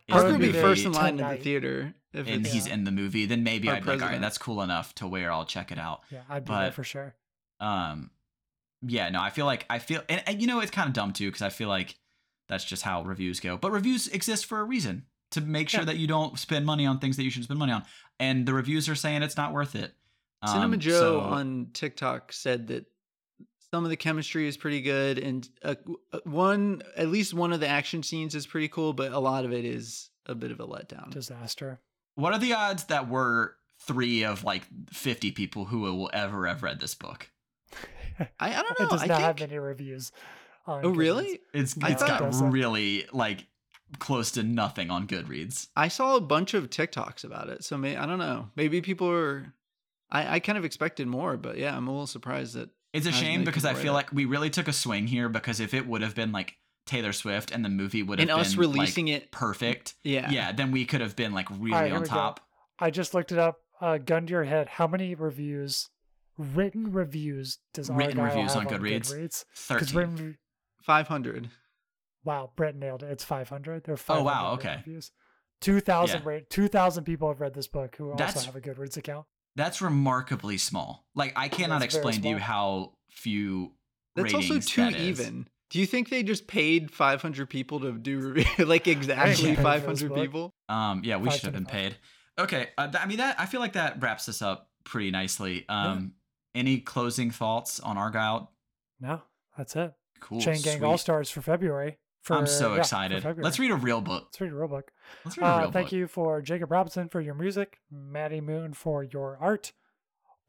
[0.09, 2.75] I Parker would would be first in line in the theater if and he's Yeah.
[2.75, 5.07] in the movie, then maybe Our I'd be like, all right, that's cool enough to
[5.07, 6.01] where I'll check it out.
[6.11, 7.15] Yeah, I'd be there for sure.
[7.61, 8.11] Um,
[8.83, 11.13] yeah, no, I feel like I feel, and, and you know, it's kind of dumb
[11.15, 11.95] too because I feel like
[12.49, 13.57] that's just how reviews go.
[13.57, 15.87] But reviews exist for a reason to make sure Yeah.
[15.87, 17.85] that you don't spend money on things that you should spend money on,
[18.21, 19.95] and the reviews are saying it's not worth it.
[20.47, 22.87] Cinema Um, Joe so- on TikTok said that
[23.73, 25.75] some of the chemistry is pretty good, and uh,
[26.25, 29.53] one at least one of the action scenes is pretty cool, but a lot of
[29.53, 31.11] it is a bit of a letdown.
[31.11, 31.81] Disaster.
[32.15, 33.51] What are the odds that we're
[33.81, 37.31] three of like 50 people who will ever have read this book?
[38.19, 38.89] I, I don't It know.
[38.89, 39.51] does I not have think.
[39.51, 40.13] any reviews.
[40.67, 41.41] On Oh really?
[41.53, 42.45] It's I it's thought- got it?
[42.51, 43.47] really like
[43.99, 45.69] close to nothing on Goodreads.
[45.77, 48.51] I saw a bunch of TikToks about it, so may, I don't know.
[48.57, 49.53] Maybe people are.
[50.11, 53.13] I, I kind of expected more, but yeah, I'm a little surprised that It's a
[53.13, 55.87] shame because I feel read like we really took a swing here because if it
[55.87, 56.55] would have been like
[56.87, 59.33] Taylor Swift and the movie would have and us been releasing like, it.
[59.33, 60.53] perfect, Yeah, yeah.
[60.53, 62.41] then we could have been like really Alright, here on top.
[62.79, 63.57] I just looked it up.
[63.81, 64.69] Uh, gun to your head.
[64.69, 65.89] How many reviews,
[66.39, 69.13] written reviews, does Written Argylle reviews have on Goodreads?
[69.13, 69.45] Goodreads?
[69.69, 69.97] 'Cause Thirteen.
[69.99, 70.37] written re-
[70.83, 71.51] five hundred.
[72.27, 73.11] Wow, Brett nailed it.
[73.11, 73.85] It's 500.
[73.85, 74.77] There are Oh, 500 wow, okay.
[74.85, 75.13] Reviews.
[75.63, 76.41] 2,000 Yeah.
[76.51, 79.27] 2,000 people have read this book who That's- also have a Goodreads account.
[79.55, 81.07] That's remarkably small.
[81.15, 83.73] Like I cannot That's explain to you how few.
[84.15, 85.19] That's also too that is.
[85.21, 85.49] even.
[85.71, 89.63] Do you think they just paid 500 people to do review, like exactly Yeah.
[89.63, 90.53] 500 people?
[90.69, 91.97] Um, yeah, we should have been paid.
[92.39, 93.41] Okay, uh, th- I mean that.
[93.41, 95.65] I feel like that wraps this up pretty nicely.
[95.71, 96.13] Um,
[96.55, 98.49] any closing thoughts on Argylle?
[99.01, 99.23] No,
[99.57, 99.95] that's it.
[100.21, 100.41] Cool.
[100.41, 100.85] Chain Gang.
[100.85, 101.99] All Stars for February.
[102.27, 103.25] For, I'm so yeah, excited.
[103.39, 104.25] Let's read a real book.
[104.25, 104.91] Let's read a real book.
[105.25, 105.93] Let's read a real Uh, thank book.
[105.93, 109.73] you for Jacob Robinson for your music, Maddie Moon for your art,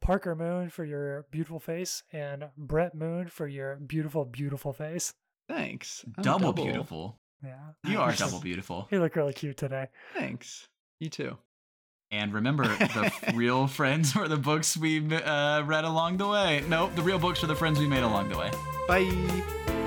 [0.00, 5.14] Parker Moon for your beautiful face, and Brett Moon for your beautiful, beautiful face.
[5.48, 6.04] Thanks.
[6.16, 7.20] I'm Double, beautiful.
[7.44, 7.58] Yeah.
[7.84, 8.88] You are double beautiful.
[8.90, 9.86] You look really cute today.
[10.16, 10.66] Thanks.
[10.98, 11.38] You too.
[12.10, 16.64] And remember, the real friends were the books we uh, read along the way.
[16.68, 18.50] Nope, the real books are the friends we made along the way.
[18.88, 19.77] Bye.